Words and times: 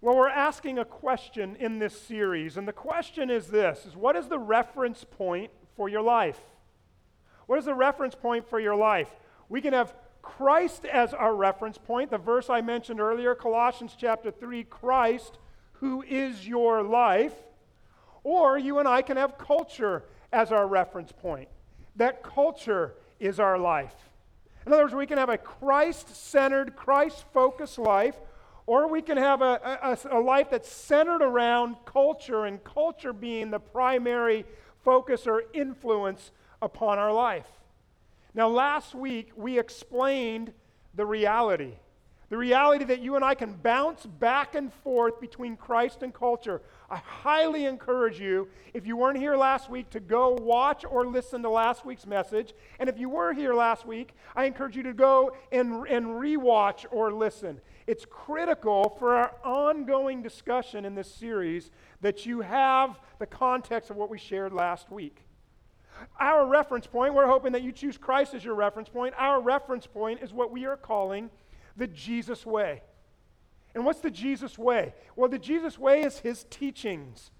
Well, 0.00 0.16
we're 0.16 0.28
asking 0.28 0.78
a 0.78 0.84
question 0.84 1.56
in 1.56 1.80
this 1.80 2.00
series, 2.00 2.56
and 2.56 2.68
the 2.68 2.72
question 2.72 3.30
is 3.30 3.48
this 3.48 3.84
is 3.84 3.96
what 3.96 4.14
is 4.14 4.28
the 4.28 4.38
reference 4.38 5.04
point 5.04 5.50
for 5.76 5.88
your 5.88 6.02
life? 6.02 6.38
What 7.46 7.58
is 7.58 7.64
the 7.64 7.74
reference 7.74 8.14
point 8.14 8.48
for 8.48 8.60
your 8.60 8.76
life? 8.76 9.08
We 9.48 9.60
can 9.60 9.72
have 9.72 9.94
Christ 10.22 10.84
as 10.84 11.14
our 11.14 11.34
reference 11.34 11.78
point. 11.78 12.10
The 12.10 12.18
verse 12.18 12.48
I 12.48 12.60
mentioned 12.60 13.00
earlier, 13.00 13.34
Colossians 13.34 13.96
chapter 13.98 14.30
3, 14.30 14.64
Christ, 14.64 15.38
who 15.72 16.02
is 16.02 16.46
your 16.46 16.82
life. 16.82 17.34
Or 18.22 18.58
you 18.58 18.78
and 18.78 18.86
I 18.86 19.02
can 19.02 19.16
have 19.16 19.38
culture 19.38 20.04
as 20.32 20.52
our 20.52 20.66
reference 20.68 21.10
point. 21.10 21.48
That 21.96 22.22
culture 22.22 22.94
is 23.18 23.40
our 23.40 23.58
life. 23.58 23.94
In 24.66 24.72
other 24.72 24.82
words, 24.82 24.94
we 24.94 25.06
can 25.06 25.18
have 25.18 25.30
a 25.30 25.38
Christ 25.38 26.14
centered, 26.14 26.76
Christ 26.76 27.24
focused 27.32 27.78
life, 27.78 28.16
or 28.68 28.86
we 28.86 29.00
can 29.00 29.16
have 29.16 29.40
a, 29.40 29.98
a, 30.10 30.18
a, 30.18 30.20
life 30.20 30.50
that's 30.50 30.70
centered 30.70 31.22
around 31.22 31.74
culture, 31.86 32.44
and 32.44 32.62
culture 32.62 33.14
being 33.14 33.50
the 33.50 33.58
primary 33.58 34.44
focus 34.84 35.26
or 35.26 35.44
influence 35.54 36.32
upon 36.60 36.98
our 36.98 37.10
life. 37.10 37.46
Now, 38.34 38.48
last 38.48 38.94
week 38.94 39.30
we 39.34 39.58
explained 39.58 40.52
the 40.94 41.06
reality. 41.06 41.72
The 42.28 42.36
reality 42.36 42.84
that 42.84 43.00
you 43.00 43.16
and 43.16 43.24
I 43.24 43.34
can 43.34 43.54
bounce 43.54 44.04
back 44.04 44.54
and 44.54 44.70
forth 44.70 45.18
between 45.18 45.56
Christ 45.56 46.02
and 46.02 46.12
culture. 46.12 46.60
I 46.90 46.96
highly 46.96 47.64
encourage 47.64 48.20
you, 48.20 48.48
if 48.74 48.86
you 48.86 48.98
weren't 48.98 49.16
here 49.16 49.34
last 49.34 49.70
week, 49.70 49.88
to 49.90 50.00
go 50.00 50.36
watch 50.42 50.84
or 50.84 51.06
listen 51.06 51.40
to 51.40 51.48
last 51.48 51.86
week's 51.86 52.06
message. 52.06 52.52
And 52.78 52.90
if 52.90 52.98
you 52.98 53.08
were 53.08 53.32
here 53.32 53.54
last 53.54 53.86
week, 53.86 54.12
I 54.36 54.44
encourage 54.44 54.76
you 54.76 54.82
to 54.82 54.92
go 54.92 55.34
and, 55.50 55.86
and 55.88 56.04
rewatch 56.04 56.84
or 56.90 57.14
listen. 57.14 57.62
It's 57.88 58.04
critical 58.04 58.94
for 58.98 59.16
our 59.16 59.34
ongoing 59.42 60.22
discussion 60.22 60.84
in 60.84 60.94
this 60.94 61.10
series 61.10 61.70
that 62.02 62.26
you 62.26 62.42
have 62.42 63.00
the 63.18 63.24
context 63.24 63.88
of 63.88 63.96
what 63.96 64.10
we 64.10 64.18
shared 64.18 64.52
last 64.52 64.90
week. 64.90 65.24
Our 66.20 66.46
reference 66.46 66.86
point, 66.86 67.14
we're 67.14 67.26
hoping 67.26 67.52
that 67.52 67.62
you 67.62 67.72
choose 67.72 67.96
Christ 67.96 68.34
as 68.34 68.44
your 68.44 68.54
reference 68.54 68.90
point. 68.90 69.14
Our 69.16 69.40
reference 69.40 69.86
point 69.86 70.20
is 70.22 70.34
what 70.34 70.52
we 70.52 70.66
are 70.66 70.76
calling 70.76 71.30
the 71.78 71.86
Jesus 71.86 72.44
way. 72.44 72.82
And 73.74 73.86
what's 73.86 74.00
the 74.00 74.10
Jesus 74.10 74.58
way? 74.58 74.92
Well, 75.16 75.30
the 75.30 75.38
Jesus 75.38 75.78
way 75.78 76.02
is 76.02 76.18
his 76.18 76.44
teachings. 76.50 77.30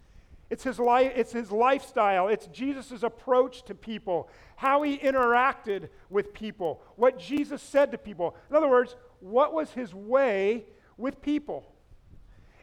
It's 0.50 0.64
his, 0.64 0.78
life, 0.78 1.12
it's 1.14 1.32
his 1.32 1.50
lifestyle. 1.52 2.28
It's 2.28 2.46
Jesus' 2.46 3.02
approach 3.02 3.64
to 3.64 3.74
people, 3.74 4.30
how 4.56 4.82
he 4.82 4.96
interacted 4.96 5.90
with 6.08 6.32
people, 6.32 6.82
what 6.96 7.18
Jesus 7.18 7.60
said 7.62 7.92
to 7.92 7.98
people. 7.98 8.34
In 8.48 8.56
other 8.56 8.68
words, 8.68 8.96
what 9.20 9.52
was 9.52 9.70
his 9.72 9.94
way 9.94 10.64
with 10.96 11.20
people? 11.20 11.66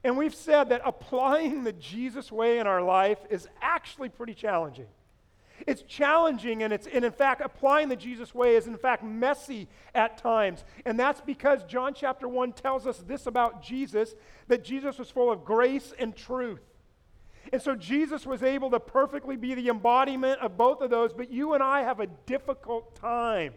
And 0.04 0.18
we've 0.18 0.36
said 0.36 0.70
that 0.70 0.82
applying 0.84 1.64
the 1.64 1.74
Jesus 1.74 2.32
way 2.32 2.60
in 2.60 2.68
our 2.68 2.82
life 2.82 3.20
is 3.30 3.48
actually 3.62 4.10
pretty 4.10 4.34
challenging. 4.34 4.88
It's 5.66 5.84
challenging, 5.84 6.64
and, 6.64 6.74
it's, 6.74 6.86
and 6.86 7.06
in 7.06 7.12
fact, 7.12 7.42
applying 7.44 7.90
the 7.90 7.96
Jesus 7.96 8.36
way 8.36 8.56
is 8.56 8.68
in 8.68 8.78
fact 8.78 9.04
messy 9.04 9.68
at 9.94 10.18
times. 10.18 10.64
And 10.86 11.00
that's 11.00 11.22
because 11.22 11.64
John 11.64 11.94
chapter 11.94 12.28
1 12.28 12.54
tells 12.54 12.86
us 12.86 12.98
this 13.00 13.26
about 13.26 13.64
Jesus 13.64 14.16
that 14.48 14.64
Jesus 14.64 15.00
was 15.00 15.10
full 15.10 15.32
of 15.32 15.46
grace 15.46 15.94
and 15.98 16.16
truth. 16.16 16.62
And 17.54 17.62
so 17.62 17.76
Jesus 17.76 18.26
was 18.26 18.44
able 18.44 18.72
to 18.72 18.80
perfectly 18.80 19.36
be 19.36 19.54
the 19.54 19.70
embodiment 19.70 20.42
of 20.42 20.58
both 20.58 20.82
of 20.82 20.90
those, 20.90 21.14
but 21.14 21.32
you 21.32 21.54
and 21.54 21.64
I 21.64 21.82
have 21.82 22.00
a 22.00 22.08
difficult 22.08 22.96
time 22.96 23.54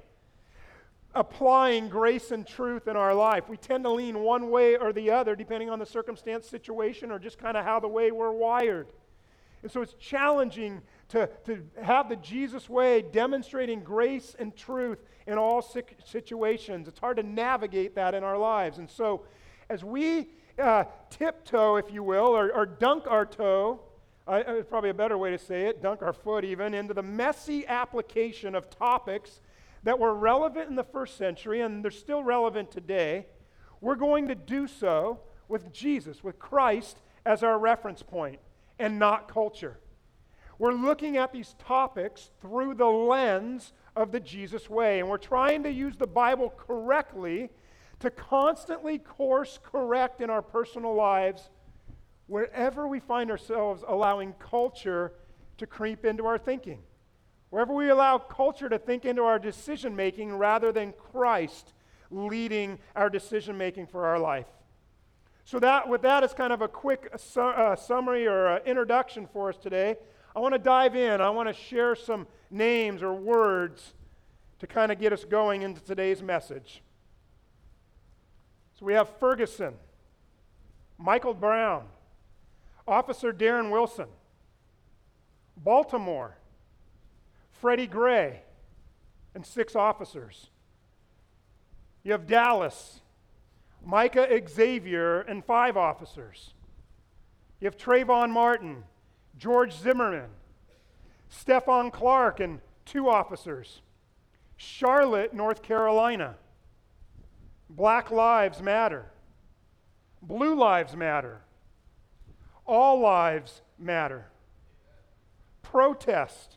applying 1.15 1.89
grace 1.89 2.31
and 2.31 2.47
truth 2.47 2.87
in 2.87 2.97
our 2.97 3.15
life. 3.15 3.49
We 3.49 3.57
tend 3.57 3.85
to 3.85 3.91
lean 3.91 4.21
one 4.21 4.51
way 4.51 4.77
or 4.77 4.93
the 4.93 5.11
other, 5.11 5.35
depending 5.35 5.71
on 5.71 5.79
the 5.79 5.87
circumstance, 5.87 6.47
situation, 6.47 7.11
or 7.11 7.19
just 7.19 7.39
kind 7.39 7.57
of 7.57 7.65
how 7.65 7.81
the 7.81 7.89
way 7.89 8.11
we're 8.11 8.31
wired. 8.31 8.89
And 9.63 9.73
so 9.73 9.83
it's 9.83 9.95
challenging 9.95 10.83
to, 11.09 11.29
to 11.47 11.65
have 11.83 12.09
the 12.09 12.17
Jesus 12.17 12.69
way 12.69 13.03
demonstrating 13.03 13.81
grace 13.81 14.37
and 14.39 14.55
truth 14.55 15.03
in 15.27 15.39
all 15.39 15.63
situations. 15.63 16.87
It's 16.87 17.01
hard 17.01 17.17
to 17.17 17.23
navigate 17.23 17.95
that 17.97 18.15
in 18.15 18.23
our 18.23 18.39
lives. 18.39 18.79
And 18.79 18.89
so, 18.89 19.23
as 19.69 19.83
we 19.83 20.29
uh, 20.59 20.85
tiptoe, 21.11 21.77
if 21.77 21.93
you 21.93 22.03
will, 22.03 22.37
or, 22.37 22.53
or 22.53 22.67
dunk 22.67 23.05
our 23.07 23.25
toe, 23.27 23.81
uh, 24.27 24.43
probably 24.69 24.91
a 24.91 24.95
better 24.95 25.17
way 25.17 25.31
to 25.31 25.39
say 25.39 25.67
it, 25.67 25.83
dunk 25.83 26.03
our 26.03 26.13
foot 26.13 26.45
even, 26.45 26.75
into 26.75 26.95
the 26.95 27.03
messy 27.03 27.67
application 27.67 28.55
of 28.55 28.69
topics 28.69 29.41
that 29.85 29.99
were 29.99 30.15
relevant 30.15 30.69
in 30.69 30.77
the 30.77 30.85
first 30.85 31.17
century 31.17 31.61
and 31.61 31.83
they're 31.85 31.91
still 31.91 32.23
relevant 32.23 32.71
today, 32.71 33.27
we're 33.81 33.95
going 33.95 34.29
to 34.29 34.35
do 34.35 34.67
so 34.67 35.21
with 35.47 35.73
Jesus, 35.73 36.23
with 36.23 36.39
Christ 36.39 36.99
as 37.25 37.43
our 37.43 37.59
reference 37.59 38.03
point 38.03 38.39
and 38.79 38.99
not 38.99 39.33
culture. 39.33 39.79
We're 40.59 40.73
looking 40.73 41.17
at 41.17 41.33
these 41.33 41.55
topics 41.59 42.31
through 42.41 42.75
the 42.75 42.87
lens 42.87 43.73
of 43.95 44.11
the 44.11 44.21
Jesus 44.21 44.69
way, 44.69 44.99
and 44.99 45.09
we're 45.09 45.17
trying 45.17 45.63
to 45.63 45.71
use 45.71 45.97
the 45.97 46.07
Bible 46.07 46.53
correctly 46.57 47.51
to 48.01 48.11
constantly 48.11 48.99
course 48.99 49.59
correct 49.63 50.21
in 50.21 50.31
our 50.31 50.43
personal 50.43 50.95
lives 50.95 51.51
wherever 52.27 52.87
we 52.87 53.01
find 53.01 53.31
ourselves 53.31 53.83
allowing 53.87 54.35
culture 54.35 55.13
to 55.57 55.67
creep 55.67 56.05
into 56.05 56.27
our 56.27 56.39
thinking. 56.39 56.81
Wherever 57.51 57.73
we 57.73 57.89
allow 57.89 58.19
culture 58.19 58.69
to 58.69 58.79
think 58.79 59.05
into 59.05 59.23
our 59.23 59.39
decision 59.39 59.97
making 59.97 60.37
rather 60.37 60.71
than 60.71 60.93
Christ 60.93 61.73
leading 62.11 62.79
our 62.95 63.11
decision 63.11 63.57
making 63.57 63.87
for 63.87 64.07
our 64.07 64.19
life. 64.19 64.47
So, 65.45 65.59
that, 65.61 65.89
with 65.89 66.03
that 66.03 66.23
as 66.23 66.35
kind 66.35 66.53
of 66.53 66.61
a 66.61 66.69
quick 66.69 67.09
su- 67.17 67.41
uh, 67.41 67.75
summary 67.75 68.27
or 68.27 68.49
uh, 68.49 68.59
introduction 68.67 69.27
for 69.33 69.49
us 69.49 69.57
today, 69.57 69.97
I 70.37 70.41
want 70.41 70.53
to 70.53 70.59
dive 70.59 70.95
in. 70.95 71.23
I 71.23 71.31
want 71.31 71.49
to 71.49 71.55
share 71.55 71.95
some 71.95 72.27
names 72.51 73.03
or 73.03 73.15
words 73.15 73.95
to 74.59 74.67
kind 74.67 74.93
of 74.93 75.01
get 75.01 75.13
us 75.13 75.25
going 75.25 75.63
into 75.63 75.81
today's 75.81 76.23
message. 76.23 76.83
So 78.79 78.87
we 78.87 78.93
have 78.93 79.09
Ferguson, 79.19 79.75
Michael 80.99 81.35
Brown, 81.35 81.87
Officer 82.87 83.33
Darren 83.33 83.71
Wilson, 83.71 84.07
Baltimore, 85.57 86.37
Freddie 87.51 87.89
Gray, 87.89 88.43
and 89.35 89.45
six 89.45 89.75
officers. 89.75 90.51
You 92.05 92.13
have 92.13 92.29
Dallas, 92.29 93.01
Micah 93.85 94.29
Xavier, 94.49 95.23
and 95.23 95.45
five 95.45 95.77
officers. 95.77 96.55
You 97.61 97.65
have 97.65 97.77
Trayvon 97.77 98.31
Martin, 98.31 98.85
George 99.37 99.77
Zimmerman, 99.77 100.31
Stephon 101.29 101.93
Clark, 101.93 102.39
and 102.39 102.61
two 102.85 103.09
officers. 103.09 103.83
Charlotte, 104.57 105.35
North 105.35 105.63
Carolina. 105.63 106.37
Black 107.71 108.11
Lives 108.11 108.63
Matter. 108.63 109.07
Blue 110.23 110.55
Lives 110.55 110.97
Matter. 110.97 111.43
All 112.67 113.01
lives 113.01 113.63
matter. 113.79 114.27
Protest, 115.63 116.57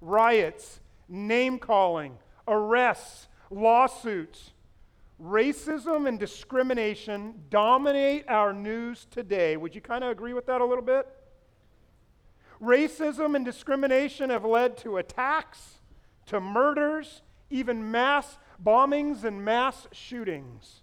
riots, 0.00 0.80
name 1.08 1.58
calling, 1.58 2.18
arrests, 2.46 3.26
lawsuits, 3.50 4.52
racism 5.20 6.06
and 6.06 6.18
discrimination 6.18 7.34
dominate 7.50 8.24
our 8.28 8.52
news 8.52 9.06
today. 9.10 9.56
Would 9.56 9.74
you 9.74 9.80
kind 9.80 10.04
of 10.04 10.10
agree 10.10 10.32
with 10.32 10.46
that 10.46 10.60
a 10.60 10.64
little 10.64 10.84
bit? 10.84 11.08
Racism 12.62 13.34
and 13.34 13.44
discrimination 13.44 14.30
have 14.30 14.44
led 14.44 14.76
to 14.78 14.96
attacks, 14.98 15.78
to 16.26 16.40
murders, 16.40 17.22
even 17.50 17.90
mass 17.90 18.38
bombings 18.62 19.24
and 19.24 19.44
mass 19.44 19.86
shootings. 19.92 20.82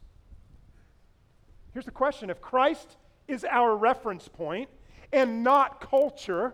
Here's 1.73 1.85
the 1.85 1.91
question 1.91 2.29
if 2.29 2.41
Christ 2.41 2.97
is 3.27 3.43
our 3.43 3.75
reference 3.75 4.27
point 4.27 4.69
and 5.11 5.43
not 5.43 5.81
culture, 5.81 6.53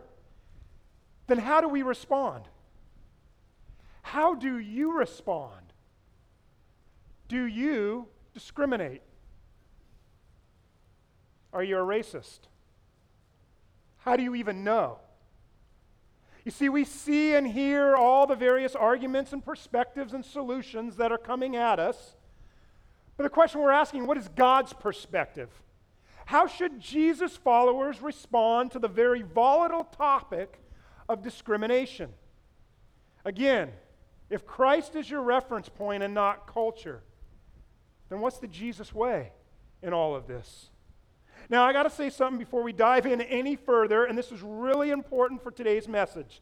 then 1.28 1.38
how 1.38 1.62
do 1.62 1.68
we 1.68 1.82
respond? 1.82 2.46
How 4.02 4.36
do 4.36 4.58
you 4.58 4.98
respond? 4.98 5.74
Do 7.28 7.46
you 7.46 8.08
discriminate? 8.34 9.02
Are 11.54 11.64
you 11.64 11.78
a 11.78 11.82
racist? 11.82 12.40
How 14.00 14.16
do 14.16 14.24
you 14.24 14.36
even 14.36 14.64
know? 14.64 15.00
You 16.44 16.52
see, 16.52 16.70
we 16.70 16.86
see 16.86 17.36
and 17.36 17.48
hear 17.48 17.96
all 17.96 18.26
the 18.26 18.36
various 18.36 18.76
arguments 18.76 19.32
and 19.32 19.46
perspectives 19.46 20.14
and 20.14 20.26
solutions 20.26 20.96
that 20.98 21.12
are 21.12 21.18
coming 21.18 21.56
at 21.56 21.80
us. 21.80 22.16
But 23.16 23.24
the 23.24 23.30
question 23.30 23.62
we're 23.62 23.72
asking 23.72 24.08
what 24.08 24.18
is 24.18 24.28
God's 24.30 24.74
perspective? 24.74 25.50
How 26.26 26.48
should 26.48 26.80
Jesus' 26.80 27.36
followers 27.36 28.02
respond 28.02 28.72
to 28.72 28.80
the 28.80 28.88
very 28.88 29.22
volatile 29.22 29.84
topic 29.84 30.60
of 31.08 31.22
discrimination? 31.22 32.10
Again, 33.26 33.70
if 34.30 34.46
Christ 34.46 34.96
is 34.96 35.10
your 35.10 35.22
reference 35.22 35.70
point 35.70 36.04
and 36.04 36.14
not 36.14 36.48
culture, 36.48 37.04
then 38.10 38.20
what's 38.20 38.40
the 38.40 38.48
Jesus 38.48 38.94
way 38.94 39.32
in 39.84 39.94
all 39.94 40.16
of 40.16 40.26
this? 40.26 40.70
Now, 41.52 41.66
I 41.66 41.74
got 41.74 41.84
to 41.84 41.90
say 41.90 42.10
something 42.10 42.40
before 42.40 42.64
we 42.64 42.72
dive 42.72 43.06
in 43.06 43.20
any 43.20 43.58
further, 43.58 44.06
and 44.06 44.18
this 44.18 44.32
is 44.32 44.42
really 44.42 44.90
important 44.90 45.44
for 45.44 45.52
today's 45.52 45.86
message. 45.86 46.42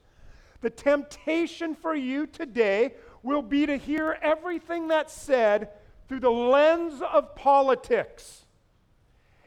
The 0.61 0.69
temptation 0.69 1.73
for 1.73 1.95
you 1.95 2.27
today 2.27 2.93
will 3.23 3.41
be 3.41 3.65
to 3.65 3.75
hear 3.75 4.19
everything 4.21 4.87
that's 4.87 5.11
said 5.11 5.69
through 6.07 6.19
the 6.19 6.29
lens 6.29 7.01
of 7.01 7.35
politics. 7.35 8.45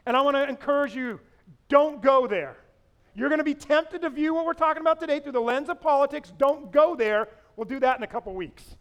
And 0.05 0.17
I 0.17 0.21
want 0.21 0.35
to 0.35 0.43
encourage 0.49 0.93
you 0.95 1.21
don't 1.69 2.01
go 2.01 2.27
there. 2.27 2.57
You're 3.15 3.29
going 3.29 3.39
to 3.39 3.45
be 3.45 3.55
tempted 3.55 4.01
to 4.01 4.09
view 4.09 4.33
what 4.33 4.45
we're 4.45 4.53
talking 4.53 4.81
about 4.81 4.99
today 4.99 5.21
through 5.21 5.31
the 5.31 5.39
lens 5.39 5.69
of 5.69 5.79
politics. 5.79 6.33
Don't 6.37 6.73
go 6.73 6.93
there. 6.93 7.29
We'll 7.55 7.63
do 7.63 7.79
that 7.79 7.95
in 7.95 8.03
a 8.03 8.07
couple 8.07 8.33
weeks. 8.33 8.75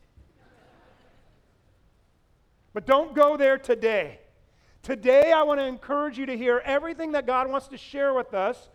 But 2.72 2.86
don't 2.86 3.14
go 3.14 3.36
there 3.36 3.56
today. 3.56 4.18
Today, 4.82 5.32
I 5.32 5.44
want 5.44 5.60
to 5.60 5.64
encourage 5.64 6.18
you 6.18 6.26
to 6.26 6.36
hear 6.36 6.60
everything 6.64 7.12
that 7.12 7.24
God 7.24 7.48
wants 7.48 7.68
to 7.68 7.76
share 7.76 8.12
with 8.14 8.34
us 8.34 8.68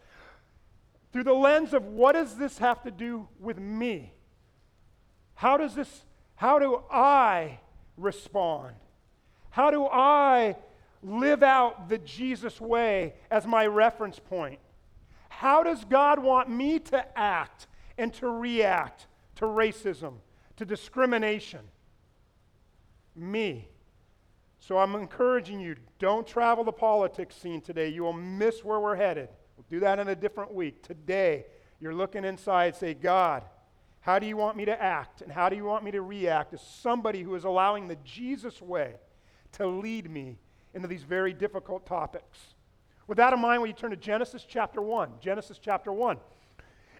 through 1.12 1.26
the 1.26 1.34
lens 1.34 1.74
of 1.74 1.86
what 1.86 2.14
does 2.14 2.36
this 2.36 2.58
have 2.60 2.82
to 2.84 2.92
do 2.92 3.28
with 3.40 3.60
me? 3.60 4.14
How 5.36 5.58
does 5.58 5.76
this, 5.76 6.06
how 6.36 6.60
do 6.60 6.82
I 6.90 7.60
respond? 7.98 8.76
How 9.50 9.70
do 9.70 9.86
I 9.86 10.56
live 11.04 11.44
out 11.44 11.90
the 11.90 11.98
Jesus 11.98 12.62
way 12.62 13.14
as 13.30 13.46
my 13.46 13.68
reference 13.68 14.18
point? 14.18 14.60
How 15.30 15.62
does 15.62 15.84
God 15.86 16.20
want 16.20 16.50
me 16.50 16.80
to 16.80 17.18
act 17.18 17.68
and 17.98 18.14
to 18.16 18.30
react 18.30 19.08
to 19.36 19.46
racism, 19.46 20.14
to 20.56 20.66
discrimination? 20.66 21.62
Me. 23.16 23.68
So 24.68 24.78
I'm 24.78 24.96
encouraging 24.96 25.62
you 25.62 25.78
don't 25.98 26.28
travel 26.28 26.66
the 26.66 26.74
politics 26.74 27.38
scene 27.38 27.62
today. 27.62 27.88
You 27.88 28.04
will 28.04 28.12
miss 28.12 28.66
where 28.66 28.82
we're 28.82 28.98
headed. 28.98 29.30
We'll 29.56 29.66
do 29.70 29.80
that 29.80 29.98
in 29.98 30.10
a 30.10 30.16
different 30.16 30.54
week. 30.54 30.84
Today, 30.84 31.46
you're 31.80 31.94
looking 31.94 32.26
inside, 32.26 32.76
say, 32.76 32.94
God, 32.94 33.44
how 34.02 34.20
do 34.20 34.26
you 34.26 34.36
want 34.36 34.58
me 34.58 34.66
to 34.66 34.84
act? 34.84 35.22
And 35.22 35.32
how 35.32 35.48
do 35.48 35.56
you 35.56 35.64
want 35.64 35.86
me 35.86 35.92
to 35.92 36.02
react 36.02 36.54
as 36.54 36.60
somebody 36.62 37.24
who 37.24 37.34
is 37.36 37.46
allowing 37.46 37.88
the 37.88 37.96
Jesus 38.04 38.62
way 38.62 38.96
to 39.54 39.66
lead 39.66 40.12
me 40.12 40.38
into 40.74 40.90
these 40.90 41.04
very 41.04 41.32
difficult 41.32 41.86
topics? 41.86 42.38
With 43.08 43.20
that 43.20 43.32
in 43.32 43.40
mind, 43.40 43.62
will 43.62 43.70
you 43.70 43.74
turn 43.74 43.92
to 43.92 43.96
Genesis 43.96 44.46
chapter 44.46 44.82
1? 44.82 45.12
Genesis 45.22 45.62
chapter 45.64 45.94
1. 45.94 46.18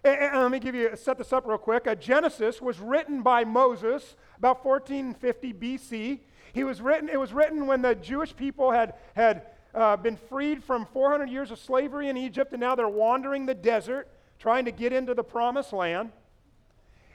And, 0.04 0.18
and 0.18 0.40
let 0.40 0.50
me 0.50 0.58
give 0.58 0.74
you 0.74 0.90
set 0.94 1.18
this 1.18 1.34
up 1.34 1.46
real 1.46 1.58
quick. 1.58 1.86
Uh, 1.86 1.94
Genesis 1.94 2.62
was 2.62 2.78
written 2.78 3.20
by 3.20 3.44
Moses 3.44 4.16
about 4.38 4.64
1450 4.64 5.52
BC. 5.52 6.20
He 6.52 6.64
was 6.64 6.80
written, 6.80 7.08
it 7.08 7.18
was 7.18 7.32
written 7.32 7.66
when 7.66 7.82
the 7.82 7.94
Jewish 7.94 8.34
people 8.34 8.70
had, 8.70 8.94
had 9.14 9.42
uh, 9.74 9.96
been 9.96 10.16
freed 10.16 10.62
from 10.64 10.86
400 10.86 11.28
years 11.28 11.50
of 11.50 11.58
slavery 11.58 12.08
in 12.08 12.16
Egypt, 12.16 12.52
and 12.52 12.60
now 12.60 12.74
they're 12.74 12.88
wandering 12.88 13.46
the 13.46 13.54
desert 13.54 14.08
trying 14.38 14.64
to 14.64 14.70
get 14.70 14.92
into 14.92 15.14
the 15.14 15.24
promised 15.24 15.72
land. 15.72 16.10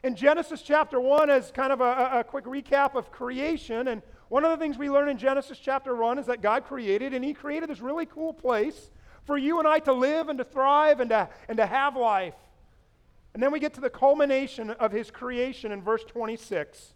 In 0.04 0.16
Genesis 0.16 0.62
chapter 0.62 1.00
1 1.00 1.30
is 1.30 1.52
kind 1.52 1.72
of 1.72 1.80
a, 1.80 2.20
a 2.20 2.24
quick 2.24 2.44
recap 2.44 2.96
of 2.96 3.10
creation. 3.10 3.88
And 3.88 4.02
one 4.28 4.44
of 4.44 4.52
the 4.52 4.58
things 4.58 4.78
we 4.78 4.90
learn 4.90 5.08
in 5.08 5.18
Genesis 5.18 5.58
chapter 5.58 5.96
1 5.96 6.20
is 6.20 6.26
that 6.26 6.42
God 6.42 6.66
created, 6.66 7.14
and 7.14 7.24
He 7.24 7.34
created 7.34 7.70
this 7.70 7.80
really 7.80 8.06
cool 8.06 8.34
place 8.34 8.92
for 9.26 9.38
you 9.38 9.60
and 9.60 9.68
I 9.68 9.80
to 9.80 9.94
live 9.94 10.28
and 10.28 10.38
to 10.40 10.44
thrive 10.44 11.00
and 11.00 11.10
to, 11.12 11.30
and 11.48 11.58
to 11.58 11.66
have 11.66 11.96
life. 11.96 12.36
And 13.34 13.42
then 13.42 13.52
we 13.52 13.60
get 13.60 13.74
to 13.76 13.82
the 13.82 13.90
culmination 13.90 14.72
of 14.72 14.92
His 14.92 15.10
creation 15.10 15.72
in 15.72 15.82
verse 15.82 16.04
26. 16.04 16.94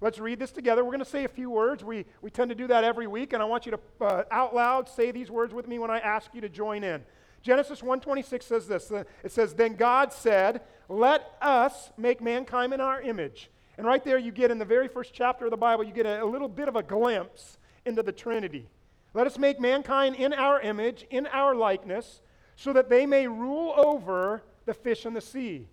Let's 0.00 0.18
read 0.18 0.38
this 0.38 0.50
together. 0.50 0.82
We're 0.82 0.92
going 0.92 1.04
to 1.04 1.10
say 1.10 1.24
a 1.24 1.28
few 1.28 1.50
words. 1.50 1.84
We, 1.84 2.06
we 2.22 2.30
tend 2.30 2.48
to 2.48 2.54
do 2.54 2.66
that 2.68 2.84
every 2.84 3.06
week, 3.06 3.34
and 3.34 3.42
I 3.42 3.46
want 3.46 3.66
you 3.66 3.72
to 3.72 4.04
uh, 4.04 4.24
out 4.30 4.54
loud 4.54 4.88
say 4.88 5.10
these 5.10 5.30
words 5.30 5.52
with 5.52 5.68
me 5.68 5.78
when 5.78 5.90
I 5.90 5.98
ask 5.98 6.34
you 6.34 6.40
to 6.40 6.48
join 6.48 6.84
in. 6.84 7.02
Genesis 7.42 7.82
1:26 7.82 8.42
says 8.42 8.66
this. 8.66 8.90
Uh, 8.90 9.04
it 9.22 9.32
says, 9.32 9.54
"Then 9.54 9.74
God 9.74 10.12
said, 10.12 10.62
let 10.88 11.34
us 11.42 11.90
make 11.98 12.20
mankind 12.22 12.72
in 12.72 12.80
our 12.80 13.00
image." 13.02 13.50
And 13.76 13.86
right 13.86 14.02
there 14.02 14.18
you 14.18 14.32
get 14.32 14.50
in 14.50 14.58
the 14.58 14.64
very 14.64 14.88
first 14.88 15.12
chapter 15.12 15.46
of 15.46 15.50
the 15.50 15.56
Bible, 15.56 15.84
you 15.84 15.92
get 15.92 16.06
a, 16.06 16.22
a 16.22 16.24
little 16.24 16.48
bit 16.48 16.68
of 16.68 16.76
a 16.76 16.82
glimpse 16.82 17.58
into 17.84 18.02
the 18.02 18.12
Trinity. 18.12 18.68
Let 19.12 19.26
us 19.26 19.38
make 19.38 19.60
mankind 19.60 20.16
in 20.16 20.32
our 20.32 20.60
image, 20.60 21.06
in 21.10 21.26
our 21.26 21.54
likeness, 21.54 22.22
so 22.56 22.72
that 22.72 22.88
they 22.88 23.06
may 23.06 23.26
rule 23.26 23.74
over 23.76 24.42
the 24.64 24.74
fish 24.74 25.04
in 25.04 25.14
the 25.14 25.20
sea 25.20 25.68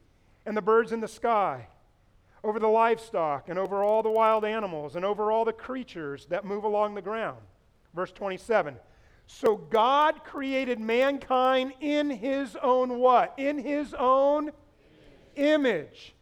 and 0.45 0.55
the 0.55 0.61
birds 0.61 0.91
in 0.91 1.01
the 1.01 1.07
sky 1.07 1.67
over 2.47 2.59
the 2.59 2.67
livestock 2.67 3.49
and 3.49 3.59
over 3.59 3.83
all 3.83 4.01
the 4.01 4.09
wild 4.09 4.45
animals 4.45 4.95
and 4.95 5.03
over 5.03 5.31
all 5.31 5.43
the 5.43 5.53
creatures 5.53 6.25
that 6.27 6.45
move 6.45 6.63
along 6.63 6.95
the 6.95 7.01
ground. 7.01 7.39
Verse 7.93 8.11
27. 8.11 8.77
So 9.27 9.57
God 9.57 10.23
created 10.23 10.79
mankind 10.79 11.73
in 11.81 12.09
his 12.09 12.55
own 12.61 12.99
what? 12.99 13.33
In 13.37 13.57
his 13.57 13.93
own 13.93 14.51
image. 15.35 16.15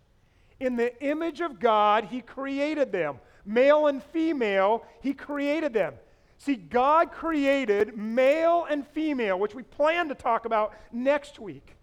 In 0.59 0.75
the 0.75 0.99
image 1.03 1.41
of 1.41 1.59
God, 1.59 2.05
he 2.05 2.21
created 2.21 2.91
them. 2.91 3.19
Male 3.45 3.87
and 3.87 4.01
female, 4.01 4.83
he 5.01 5.13
created 5.13 5.73
them. 5.73 5.93
See, 6.37 6.55
God 6.55 7.11
created 7.11 7.95
male 7.95 8.65
and 8.69 8.87
female, 8.87 9.37
which 9.39 9.53
we 9.53 9.63
plan 9.63 10.09
to 10.09 10.15
talk 10.15 10.45
about 10.45 10.73
next 10.91 11.39
week. 11.39 11.75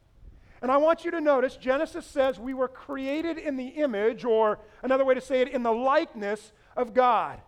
And 0.62 0.70
I 0.70 0.76
want 0.76 1.04
you 1.04 1.10
to 1.10 1.20
notice 1.20 1.56
Genesis 1.56 2.06
says 2.06 2.38
we 2.38 2.54
were 2.54 2.68
created 2.68 3.36
in 3.36 3.56
the 3.56 3.66
image, 3.66 4.24
or 4.24 4.60
another 4.84 5.04
way 5.04 5.14
to 5.14 5.20
say 5.20 5.40
it, 5.40 5.48
in 5.48 5.64
the 5.64 5.72
likeness 5.72 6.52
of 6.76 6.94
God, 6.94 7.40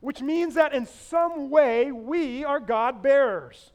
which 0.00 0.22
means 0.22 0.54
that 0.54 0.72
in 0.72 0.86
some 0.86 1.50
way 1.50 1.92
we 1.92 2.44
are 2.44 2.58
God 2.58 3.02
bearers. 3.02 3.72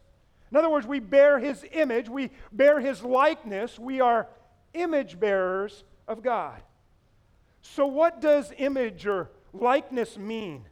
In 0.49 0.57
other 0.57 0.69
words, 0.69 0.87
we 0.87 0.99
bear 0.99 1.37
his 1.37 1.63
image, 1.71 2.09
we 2.09 2.31
bear 2.51 2.79
his 2.79 3.03
likeness, 3.03 3.77
we 3.77 4.01
are 4.01 4.27
image 4.73 5.19
bearers 5.19 5.83
of 6.07 6.23
God. 6.23 6.61
So, 7.61 7.85
what 7.85 8.19
does 8.19 8.51
image 8.57 9.05
or 9.05 9.29
likeness 9.53 10.17
mean? 10.17 10.65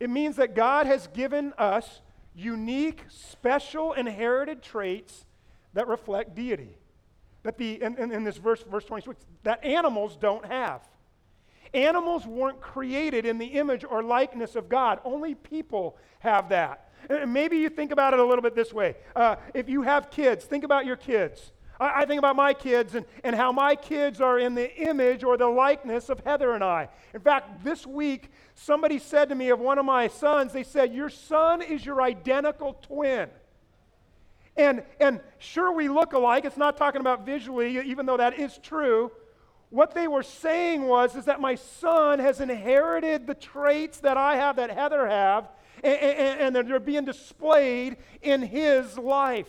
It 0.00 0.08
means 0.08 0.36
that 0.36 0.54
God 0.54 0.86
has 0.86 1.06
given 1.08 1.52
us 1.58 2.00
unique, 2.34 3.02
special, 3.08 3.92
inherited 3.92 4.62
traits 4.62 5.26
that 5.74 5.86
reflect 5.86 6.34
deity. 6.34 6.77
That 7.48 7.56
the, 7.56 7.82
in, 7.82 7.96
in, 7.96 8.12
in 8.12 8.24
this 8.24 8.36
verse, 8.36 8.62
verse 8.70 8.84
26, 8.84 9.24
that 9.44 9.64
animals 9.64 10.18
don't 10.20 10.44
have. 10.44 10.86
Animals 11.72 12.26
weren't 12.26 12.60
created 12.60 13.24
in 13.24 13.38
the 13.38 13.46
image 13.46 13.86
or 13.88 14.02
likeness 14.02 14.54
of 14.54 14.68
God. 14.68 15.00
Only 15.02 15.34
people 15.34 15.96
have 16.18 16.50
that. 16.50 16.90
And 17.08 17.32
maybe 17.32 17.56
you 17.56 17.70
think 17.70 17.90
about 17.90 18.12
it 18.12 18.20
a 18.20 18.24
little 18.26 18.42
bit 18.42 18.54
this 18.54 18.70
way. 18.70 18.96
Uh, 19.16 19.36
if 19.54 19.66
you 19.66 19.80
have 19.80 20.10
kids, 20.10 20.44
think 20.44 20.62
about 20.62 20.84
your 20.84 20.96
kids. 20.96 21.52
I, 21.80 22.02
I, 22.02 22.04
think 22.04 22.18
about 22.18 22.36
my 22.36 22.52
kids 22.52 22.94
and, 22.94 23.06
and 23.24 23.34
how 23.34 23.50
my 23.50 23.74
kids 23.76 24.20
are 24.20 24.38
in 24.38 24.54
the 24.54 24.70
image 24.86 25.24
or 25.24 25.38
the 25.38 25.48
likeness 25.48 26.10
of 26.10 26.20
Heather 26.26 26.52
and 26.52 26.62
I. 26.62 26.90
In 27.14 27.20
fact, 27.20 27.64
this 27.64 27.86
week, 27.86 28.30
somebody 28.56 28.98
said 28.98 29.30
to 29.30 29.34
me 29.34 29.48
of 29.48 29.58
one 29.58 29.78
of 29.78 29.86
my 29.86 30.08
sons, 30.08 30.52
they 30.52 30.64
said, 30.64 30.92
Your 30.92 31.08
son 31.08 31.62
is 31.62 31.86
your 31.86 32.02
identical 32.02 32.74
twin. 32.74 33.30
And, 34.58 34.82
and 35.00 35.20
sure, 35.38 35.72
we 35.72 35.88
look 35.88 36.12
alike. 36.12 36.44
It's 36.44 36.56
not 36.56 36.76
talking 36.76 37.00
about 37.00 37.24
visually, 37.24 37.78
even 37.88 38.04
though 38.06 38.16
that 38.16 38.38
is 38.38 38.58
true. 38.58 39.12
What 39.70 39.94
they 39.94 40.08
were 40.08 40.24
saying 40.24 40.82
was 40.82 41.14
is 41.14 41.26
that 41.26 41.40
my 41.40 41.54
son 41.54 42.18
has 42.18 42.40
inherited 42.40 43.26
the 43.26 43.34
traits 43.34 44.00
that 44.00 44.16
I 44.16 44.36
have, 44.36 44.56
that 44.56 44.70
Heather 44.70 45.06
have, 45.06 45.48
and, 45.84 45.96
and, 45.96 46.56
and 46.56 46.68
they're 46.68 46.80
being 46.80 47.04
displayed 47.04 47.98
in 48.20 48.42
his 48.42 48.98
life. 48.98 49.46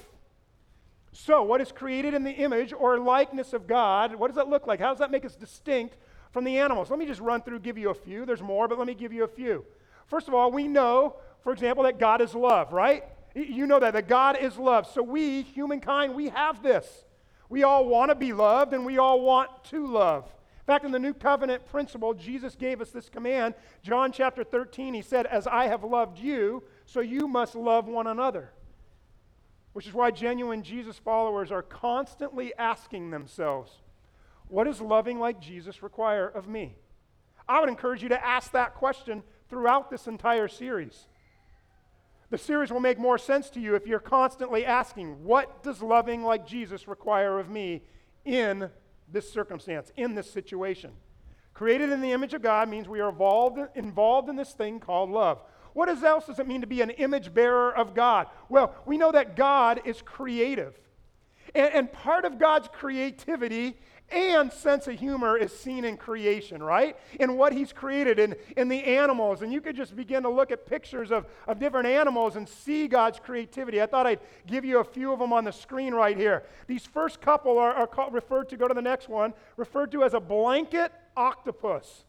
So, 1.11 1.41
what 1.41 1.59
is 1.59 1.71
created 1.71 2.13
in 2.13 2.23
the 2.23 2.31
image 2.31 2.71
or 2.71 2.99
likeness 2.99 3.53
of 3.53 3.65
God? 3.65 4.13
What 4.13 4.27
does 4.27 4.35
that 4.35 4.47
look 4.47 4.67
like? 4.67 4.79
How 4.79 4.89
does 4.89 4.99
that 4.99 5.09
make 5.09 5.25
us 5.25 5.35
distinct 5.35 5.95
from 6.31 6.43
the 6.43 6.59
animals? 6.59 6.91
Let 6.91 6.99
me 6.99 7.07
just 7.07 7.19
run 7.19 7.41
through, 7.41 7.59
give 7.59 7.79
you 7.79 7.89
a 7.89 7.95
few. 7.95 8.25
There's 8.27 8.41
more, 8.41 8.67
but 8.67 8.77
let 8.77 8.85
me 8.85 8.93
give 8.93 9.11
you 9.11 9.23
a 9.23 9.27
few. 9.27 9.65
First 10.05 10.27
of 10.27 10.35
all, 10.35 10.51
we 10.51 10.67
know, 10.67 11.15
for 11.43 11.51
example, 11.51 11.83
that 11.85 11.97
God 11.97 12.21
is 12.21 12.35
love, 12.35 12.73
right? 12.73 13.03
You 13.35 13.67
know 13.67 13.79
that, 13.79 13.93
that 13.93 14.07
God 14.07 14.37
is 14.39 14.57
love. 14.57 14.87
So 14.87 15.03
we, 15.03 15.43
humankind, 15.43 16.15
we 16.15 16.29
have 16.29 16.63
this. 16.63 17.05
We 17.49 17.63
all 17.63 17.85
want 17.85 18.09
to 18.09 18.15
be 18.15 18.33
loved 18.33 18.73
and 18.73 18.85
we 18.85 18.97
all 18.97 19.21
want 19.21 19.63
to 19.65 19.85
love. 19.85 20.25
In 20.25 20.73
fact, 20.73 20.85
in 20.85 20.91
the 20.91 20.99
new 20.99 21.15
covenant 21.15 21.65
principle, 21.65 22.13
Jesus 22.13 22.55
gave 22.55 22.79
us 22.79 22.91
this 22.91 23.09
command. 23.09 23.55
John 23.81 24.11
chapter 24.11 24.43
13, 24.43 24.93
he 24.93 25.01
said, 25.01 25.25
As 25.25 25.47
I 25.47 25.65
have 25.65 25.83
loved 25.83 26.19
you, 26.19 26.63
so 26.85 26.99
you 26.99 27.27
must 27.27 27.55
love 27.55 27.87
one 27.87 28.05
another. 28.05 28.51
Which 29.73 29.87
is 29.87 29.93
why 29.93 30.11
genuine 30.11 30.61
Jesus 30.61 30.99
followers 30.99 31.51
are 31.51 31.63
constantly 31.63 32.53
asking 32.55 33.09
themselves, 33.09 33.71
What 34.47 34.65
does 34.65 34.79
loving 34.79 35.19
like 35.19 35.41
Jesus 35.41 35.81
require 35.81 36.27
of 36.27 36.47
me? 36.47 36.75
I 37.47 37.59
would 37.59 37.69
encourage 37.69 38.03
you 38.03 38.09
to 38.09 38.25
ask 38.25 38.51
that 38.51 38.75
question 38.75 39.23
throughout 39.49 39.89
this 39.89 40.05
entire 40.05 40.47
series. 40.47 41.07
The 42.29 42.37
series 42.37 42.71
will 42.71 42.79
make 42.79 42.99
more 42.99 43.17
sense 43.17 43.49
to 43.51 43.59
you 43.59 43.75
if 43.75 43.87
you're 43.87 43.99
constantly 43.99 44.65
asking, 44.65 45.23
What 45.23 45.63
does 45.63 45.81
loving 45.81 46.23
like 46.23 46.45
Jesus 46.45 46.87
require 46.87 47.39
of 47.39 47.49
me 47.49 47.81
in 48.23 48.69
this 49.11 49.31
circumstance, 49.31 49.91
in 49.97 50.13
this 50.13 50.29
situation? 50.29 50.91
Created 51.53 51.89
in 51.89 52.01
the 52.01 52.11
image 52.11 52.33
of 52.33 52.41
God 52.41 52.69
means 52.69 52.87
we 52.87 52.99
are 52.99 53.09
involved, 53.09 53.59
involved 53.75 54.29
in 54.29 54.35
this 54.35 54.51
thing 54.51 54.79
called 54.79 55.09
love. 55.09 55.41
What 55.73 55.89
else 55.89 56.27
does 56.27 56.39
it 56.39 56.47
mean 56.47 56.61
to 56.61 56.67
be 56.67 56.81
an 56.81 56.91
image 56.91 57.33
bearer 57.33 57.75
of 57.75 57.95
God? 57.95 58.27
Well, 58.47 58.75
we 58.85 58.97
know 58.97 59.11
that 59.11 59.35
God 59.35 59.81
is 59.85 60.01
creative. 60.01 60.79
And, 61.55 61.73
and 61.73 61.91
part 61.91 62.25
of 62.25 62.39
God's 62.39 62.69
creativity 62.71 63.77
and 64.11 64.51
sense 64.51 64.87
of 64.87 64.99
humor 64.99 65.37
is 65.37 65.57
seen 65.57 65.85
in 65.85 65.97
creation, 65.97 66.61
right? 66.61 66.97
In 67.19 67.37
what 67.37 67.53
he's 67.53 67.71
created 67.71 68.19
in, 68.19 68.35
in 68.57 68.67
the 68.67 68.83
animals. 68.83 69.41
And 69.41 69.53
you 69.53 69.61
could 69.61 69.75
just 69.75 69.95
begin 69.95 70.23
to 70.23 70.29
look 70.29 70.51
at 70.51 70.65
pictures 70.65 71.11
of, 71.11 71.25
of 71.47 71.59
different 71.59 71.87
animals 71.87 72.35
and 72.35 72.47
see 72.47 72.87
God's 72.87 73.19
creativity. 73.19 73.81
I 73.81 73.85
thought 73.85 74.07
I'd 74.07 74.19
give 74.47 74.65
you 74.65 74.79
a 74.79 74.83
few 74.83 75.11
of 75.11 75.19
them 75.19 75.33
on 75.33 75.43
the 75.43 75.51
screen 75.51 75.93
right 75.93 76.17
here. 76.17 76.43
These 76.67 76.85
first 76.85 77.21
couple 77.21 77.57
are, 77.57 77.73
are 77.73 77.87
called, 77.87 78.13
referred 78.13 78.49
to, 78.49 78.57
go 78.57 78.67
to 78.67 78.73
the 78.73 78.81
next 78.81 79.09
one, 79.09 79.33
referred 79.57 79.91
to 79.91 80.03
as 80.03 80.13
a 80.13 80.19
blanket 80.19 80.91
octopus. 81.15 82.05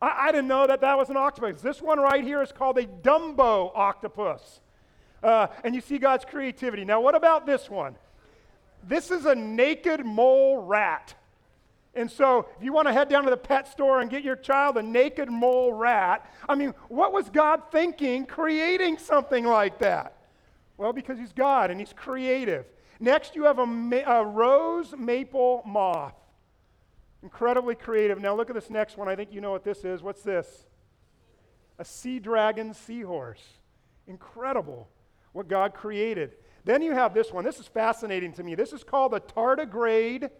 I, 0.00 0.28
I 0.28 0.32
didn't 0.32 0.48
know 0.48 0.66
that 0.66 0.80
that 0.80 0.96
was 0.96 1.10
an 1.10 1.16
octopus. 1.16 1.60
This 1.60 1.80
one 1.82 1.98
right 1.98 2.24
here 2.24 2.42
is 2.42 2.52
called 2.52 2.78
a 2.78 2.86
Dumbo 2.86 3.72
octopus. 3.74 4.60
Uh, 5.22 5.48
and 5.64 5.74
you 5.74 5.80
see 5.80 5.98
God's 5.98 6.24
creativity. 6.24 6.84
Now, 6.84 7.00
what 7.00 7.14
about 7.14 7.46
this 7.46 7.68
one? 7.68 7.96
This 8.84 9.10
is 9.10 9.26
a 9.26 9.34
naked 9.34 10.04
mole 10.04 10.58
rat. 10.58 11.14
And 11.98 12.10
so, 12.10 12.46
if 12.56 12.62
you 12.62 12.72
want 12.72 12.86
to 12.86 12.92
head 12.92 13.08
down 13.08 13.24
to 13.24 13.30
the 13.30 13.36
pet 13.36 13.66
store 13.66 14.00
and 14.00 14.08
get 14.08 14.22
your 14.22 14.36
child 14.36 14.76
a 14.76 14.82
naked 14.82 15.28
mole 15.28 15.72
rat, 15.72 16.32
I 16.48 16.54
mean, 16.54 16.72
what 16.88 17.12
was 17.12 17.28
God 17.28 17.62
thinking 17.72 18.24
creating 18.24 18.98
something 18.98 19.44
like 19.44 19.80
that? 19.80 20.16
Well, 20.76 20.92
because 20.92 21.18
He's 21.18 21.32
God 21.32 21.70
and 21.70 21.80
He's 21.80 21.92
creative. 21.92 22.66
Next, 23.00 23.34
you 23.34 23.44
have 23.44 23.58
a, 23.58 23.66
ma- 23.66 23.96
a 24.06 24.24
rose 24.24 24.94
maple 24.96 25.62
moth. 25.66 26.14
Incredibly 27.22 27.74
creative. 27.74 28.20
Now, 28.20 28.36
look 28.36 28.48
at 28.48 28.54
this 28.54 28.70
next 28.70 28.96
one. 28.96 29.08
I 29.08 29.16
think 29.16 29.32
you 29.32 29.40
know 29.40 29.50
what 29.50 29.64
this 29.64 29.84
is. 29.84 30.02
What's 30.02 30.22
this? 30.22 30.66
A 31.78 31.84
sea 31.84 32.20
dragon 32.20 32.74
seahorse. 32.74 33.42
Incredible 34.06 34.88
what 35.32 35.48
God 35.48 35.74
created. 35.74 36.32
Then 36.64 36.80
you 36.80 36.92
have 36.92 37.12
this 37.12 37.32
one. 37.32 37.44
This 37.44 37.58
is 37.58 37.66
fascinating 37.66 38.32
to 38.34 38.44
me. 38.44 38.54
This 38.54 38.72
is 38.72 38.84
called 38.84 39.14
a 39.14 39.20
tardigrade 39.20 40.30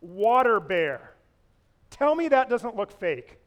water 0.00 0.60
bear. 0.60 1.14
Tell 1.90 2.14
me 2.14 2.28
that 2.28 2.48
doesn't 2.48 2.76
look 2.76 2.92
fake. 2.98 3.38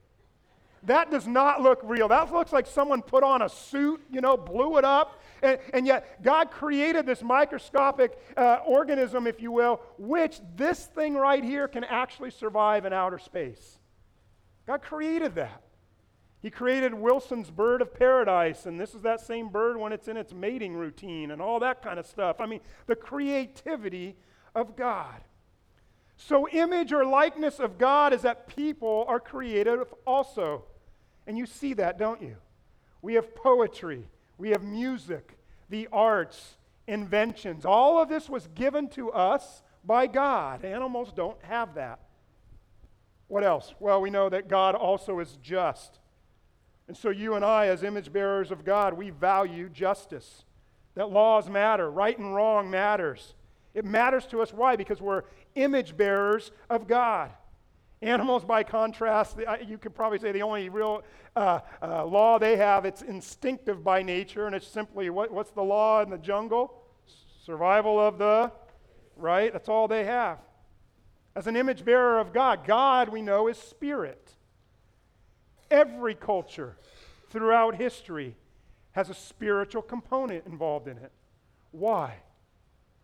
That 0.83 1.11
does 1.11 1.27
not 1.27 1.61
look 1.61 1.79
real. 1.83 2.07
That 2.07 2.33
looks 2.33 2.51
like 2.51 2.65
someone 2.65 3.03
put 3.03 3.23
on 3.23 3.43
a 3.43 3.49
suit, 3.49 4.01
you 4.09 4.19
know, 4.19 4.35
blew 4.35 4.77
it 4.77 4.85
up. 4.85 5.21
And, 5.43 5.59
and 5.73 5.85
yet, 5.85 6.23
God 6.23 6.49
created 6.49 7.05
this 7.05 7.21
microscopic 7.21 8.17
uh, 8.35 8.59
organism, 8.65 9.27
if 9.27 9.41
you 9.41 9.51
will, 9.51 9.81
which 9.97 10.39
this 10.55 10.85
thing 10.87 11.13
right 11.13 11.43
here 11.43 11.67
can 11.67 11.83
actually 11.83 12.31
survive 12.31 12.85
in 12.85 12.93
outer 12.93 13.19
space. 13.19 13.77
God 14.65 14.81
created 14.81 15.35
that. 15.35 15.61
He 16.41 16.49
created 16.49 16.95
Wilson's 16.95 17.51
bird 17.51 17.83
of 17.83 17.93
paradise, 17.93 18.65
and 18.65 18.79
this 18.79 18.95
is 18.95 19.03
that 19.03 19.21
same 19.21 19.49
bird 19.49 19.77
when 19.77 19.93
it's 19.93 20.07
in 20.07 20.17
its 20.17 20.33
mating 20.33 20.73
routine 20.73 21.29
and 21.29 21.39
all 21.39 21.59
that 21.59 21.83
kind 21.83 21.99
of 21.99 22.07
stuff. 22.07 22.37
I 22.39 22.47
mean, 22.47 22.61
the 22.87 22.95
creativity 22.95 24.15
of 24.55 24.75
God. 24.75 25.21
So, 26.27 26.47
image 26.49 26.93
or 26.93 27.03
likeness 27.03 27.59
of 27.59 27.79
God 27.79 28.13
is 28.13 28.21
that 28.21 28.47
people 28.47 29.05
are 29.07 29.19
creative 29.19 29.91
also. 30.05 30.65
And 31.25 31.35
you 31.35 31.47
see 31.47 31.73
that, 31.73 31.97
don't 31.97 32.21
you? 32.21 32.35
We 33.01 33.15
have 33.15 33.33
poetry, 33.35 34.07
we 34.37 34.49
have 34.49 34.63
music, 34.63 35.37
the 35.69 35.87
arts, 35.91 36.57
inventions. 36.87 37.65
All 37.65 37.99
of 37.99 38.07
this 38.07 38.29
was 38.29 38.47
given 38.53 38.87
to 38.89 39.11
us 39.11 39.63
by 39.83 40.05
God. 40.05 40.63
Animals 40.63 41.11
don't 41.11 41.41
have 41.43 41.73
that. 41.73 41.99
What 43.27 43.43
else? 43.43 43.73
Well, 43.79 43.99
we 43.99 44.11
know 44.11 44.29
that 44.29 44.47
God 44.47 44.75
also 44.75 45.19
is 45.19 45.39
just. 45.41 45.99
And 46.87 46.95
so, 46.95 47.09
you 47.09 47.33
and 47.33 47.43
I, 47.43 47.67
as 47.67 47.81
image 47.81 48.13
bearers 48.13 48.51
of 48.51 48.63
God, 48.63 48.93
we 48.93 49.09
value 49.09 49.69
justice. 49.69 50.43
That 50.93 51.09
laws 51.09 51.49
matter, 51.49 51.89
right 51.89 52.17
and 52.17 52.35
wrong 52.35 52.69
matters. 52.69 53.33
It 53.73 53.85
matters 53.85 54.25
to 54.27 54.41
us. 54.41 54.53
Why? 54.53 54.75
Because 54.75 55.01
we're 55.01 55.23
image 55.55 55.95
bearers 55.97 56.51
of 56.69 56.87
God. 56.87 57.31
Animals, 58.01 58.43
by 58.43 58.63
contrast, 58.63 59.37
you 59.67 59.77
could 59.77 59.93
probably 59.93 60.17
say 60.17 60.31
the 60.31 60.41
only 60.41 60.69
real 60.69 61.03
uh, 61.35 61.59
uh, 61.81 62.05
law 62.05 62.39
they 62.39 62.57
have, 62.57 62.83
it's 62.83 63.03
instinctive 63.03 63.83
by 63.83 64.01
nature, 64.01 64.47
and 64.47 64.55
it's 64.55 64.67
simply 64.67 65.09
what, 65.09 65.31
what's 65.31 65.51
the 65.51 65.61
law 65.61 66.01
in 66.01 66.09
the 66.09 66.17
jungle? 66.17 66.81
Survival 67.45 67.99
of 67.99 68.17
the, 68.17 68.51
right? 69.15 69.53
That's 69.53 69.69
all 69.69 69.87
they 69.87 70.05
have. 70.05 70.39
As 71.35 71.47
an 71.47 71.55
image 71.55 71.85
bearer 71.85 72.19
of 72.19 72.33
God, 72.33 72.65
God, 72.65 73.09
we 73.09 73.21
know, 73.21 73.47
is 73.47 73.57
spirit. 73.57 74.33
Every 75.69 76.15
culture 76.15 76.77
throughout 77.29 77.75
history 77.75 78.35
has 78.91 79.09
a 79.09 79.13
spiritual 79.13 79.81
component 79.81 80.45
involved 80.45 80.87
in 80.87 80.97
it. 80.97 81.11
Why? 81.71 82.15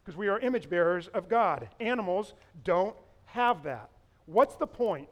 Because 0.08 0.18
we 0.18 0.30
are 0.30 0.40
image 0.40 0.70
bearers 0.70 1.10
of 1.10 1.28
God. 1.28 1.68
Animals 1.82 2.34
don't 2.64 2.96
have 3.26 3.64
that. 3.64 3.90
What's 4.26 4.56
the 4.56 4.66
point? 4.66 5.10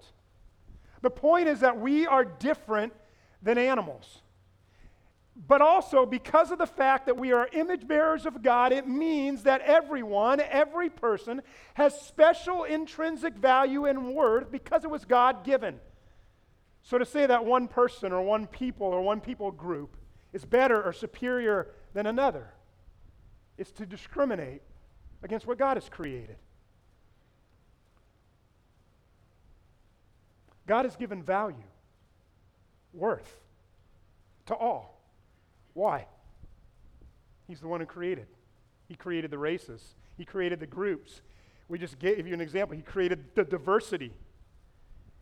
The 1.02 1.10
point 1.10 1.50
is 1.50 1.60
that 1.60 1.78
we 1.78 2.08
are 2.08 2.24
different 2.24 2.94
than 3.42 3.58
animals. 3.58 4.22
But 5.36 5.62
also, 5.62 6.06
because 6.06 6.50
of 6.50 6.60
the 6.60 6.66
fact 6.66 7.08
that 7.08 7.18
we 7.18 7.34
are 7.34 7.50
image 7.52 7.86
bearers 7.86 8.26
of 8.26 8.42
God, 8.42 8.72
it 8.72 8.88
means 8.88 9.44
that 9.44 9.60
everyone, 9.64 10.40
every 10.40 10.90
person, 10.90 11.42
has 11.74 12.00
special 12.00 12.64
intrinsic 12.64 13.36
value 13.36 13.84
and 13.84 14.16
worth 14.16 14.50
because 14.50 14.86
it 14.86 14.90
was 14.90 15.04
God 15.04 15.44
given. 15.44 15.78
So 16.84 16.98
to 16.98 17.06
say 17.06 17.26
that 17.26 17.44
one 17.44 17.68
person 17.68 18.14
or 18.14 18.22
one 18.22 18.48
people 18.48 18.88
or 18.88 19.02
one 19.02 19.20
people 19.20 19.52
group 19.52 19.98
is 20.32 20.46
better 20.46 20.82
or 20.82 20.94
superior 20.94 21.74
than 21.94 22.06
another 22.06 22.54
is 23.58 23.74
to 23.74 23.86
discriminate 23.86 24.62
against 25.24 25.48
what 25.48 25.58
God 25.58 25.78
has 25.78 25.90
created. 25.90 26.38
God 30.68 30.86
has 30.86 30.96
given 30.96 31.22
value, 31.22 31.56
worth 32.94 33.40
to 34.48 34.56
all. 34.56 35.02
Why? 35.74 36.08
He's 37.48 37.60
the 37.60 37.68
one 37.68 37.80
who 37.80 37.86
created. 37.86 38.28
He 38.88 38.96
created 38.96 39.32
the 39.32 39.38
races, 39.38 39.96
He 40.18 40.26
created 40.26 40.60
the 40.60 40.68
groups. 40.68 41.22
We 41.68 41.80
just 41.80 41.98
gave 41.98 42.28
you 42.28 42.34
an 42.34 42.42
example. 42.42 42.78
He 42.78 42.84
created 42.84 43.34
the 43.34 43.44
diversity. 43.44 44.14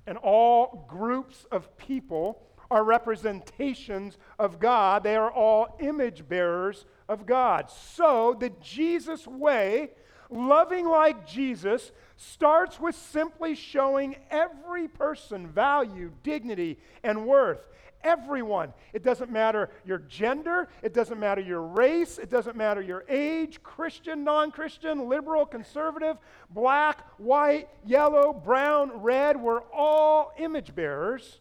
And 0.06 0.18
all 0.18 0.86
groups 0.90 1.46
of 1.54 1.78
people 1.78 2.42
are 2.70 2.84
representations 2.84 4.18
of 4.38 4.60
God. 4.60 5.04
They 5.04 5.16
are 5.16 5.32
all 5.32 5.78
image 5.80 6.28
bearers 6.28 6.86
of 7.14 7.26
God. 7.26 7.70
So, 7.70 8.36
the 8.38 8.50
Jesus 8.62 9.26
way, 9.26 9.92
loving 10.30 10.88
like 10.88 11.26
Jesus, 11.26 11.92
starts 12.18 12.80
with 12.80 12.96
simply 12.96 13.56
showing 13.56 14.16
every 14.30 14.88
person 14.88 15.48
value, 15.48 16.12
dignity, 16.24 16.78
and 17.04 17.26
worth. 17.26 17.60
Everyone. 18.04 18.74
It 18.92 19.02
doesn't 19.02 19.32
matter 19.32 19.70
your 19.86 20.00
gender, 20.00 20.68
it 20.82 20.94
doesn't 20.94 21.20
matter 21.20 21.40
your 21.40 21.62
race, 21.62 22.18
it 22.18 22.30
doesn't 22.30 22.58
matter 22.58 22.82
your 22.82 23.06
age, 23.08 23.64
Christian, 23.64 24.26
non 24.26 24.52
Christian, 24.52 25.08
liberal, 25.08 25.46
conservative, 25.46 26.18
black, 26.50 27.08
white, 27.18 27.70
yellow, 27.86 28.34
brown, 28.34 28.92
red. 29.02 29.42
We're 29.42 29.62
all 29.74 30.34
image 30.38 30.76
bearers, 30.76 31.40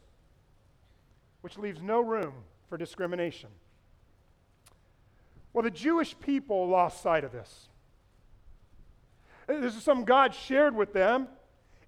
which 1.41 1.59
leaves 1.59 1.83
no 1.83 2.01
room 2.01 2.33
for 2.69 2.79
discrimination. 2.79 3.49
Well, 5.53 5.63
the 5.63 5.71
Jewish 5.71 6.19
people 6.19 6.69
lost 6.69 7.03
sight 7.03 7.25
of 7.25 7.33
this. 7.33 7.69
This 9.47 9.75
is 9.75 9.83
something 9.83 10.05
God 10.05 10.35
shared 10.35 10.75
with 10.75 10.93
them, 10.93 11.29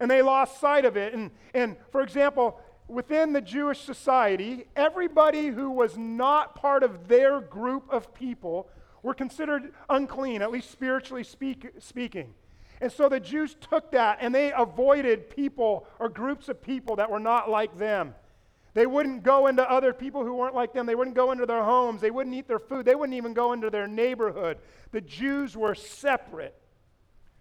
and 0.01 0.11
they 0.11 0.23
lost 0.23 0.61
sight 0.61 0.85
of 0.85 0.97
it. 0.97 1.15
And, 1.15 1.31
and 1.55 1.77
for 1.91 2.03
example, 2.03 2.61
within 2.89 3.33
the 3.33 3.41
Jewish 3.41 3.81
society, 3.81 4.67
everybody 4.77 5.49
who 5.49 5.71
was 5.71 5.97
not 5.97 6.55
part 6.55 6.83
of 6.83 7.09
their 7.09 7.41
group 7.41 7.85
of 7.91 8.13
people 8.13 8.69
were 9.03 9.15
considered 9.15 9.73
unclean, 9.89 10.43
at 10.43 10.51
least 10.51 10.71
spiritually 10.71 11.25
speak, 11.25 11.69
speaking. 11.79 12.35
And 12.81 12.91
so 12.91 13.09
the 13.09 13.21
Jews 13.21 13.57
took 13.61 13.93
that 13.93 14.19
and 14.21 14.35
they 14.35 14.53
avoided 14.53 15.31
people 15.31 15.87
or 15.99 16.09
groups 16.09 16.49
of 16.49 16.61
people 16.61 16.97
that 16.97 17.11
were 17.11 17.21
not 17.21 17.49
like 17.49 17.79
them. 17.79 18.15
They 18.75 18.87
wouldn't 18.87 19.23
go 19.23 19.47
into 19.47 19.69
other 19.69 19.93
people 19.93 20.25
who 20.25 20.35
weren't 20.35 20.55
like 20.55 20.73
them. 20.73 20.85
They 20.87 20.97
wouldn't 20.97 21.15
go 21.15 21.31
into 21.31 21.47
their 21.47 21.63
homes. 21.63 22.01
They 22.01 22.11
wouldn't 22.11 22.35
eat 22.35 22.49
their 22.49 22.59
food. 22.59 22.85
They 22.85 22.97
wouldn't 22.97 23.17
even 23.17 23.33
go 23.33 23.53
into 23.53 23.71
their 23.71 23.87
neighborhood. 23.87 24.59
The 24.91 25.01
Jews 25.01 25.57
were 25.57 25.77
separate. 25.77 26.55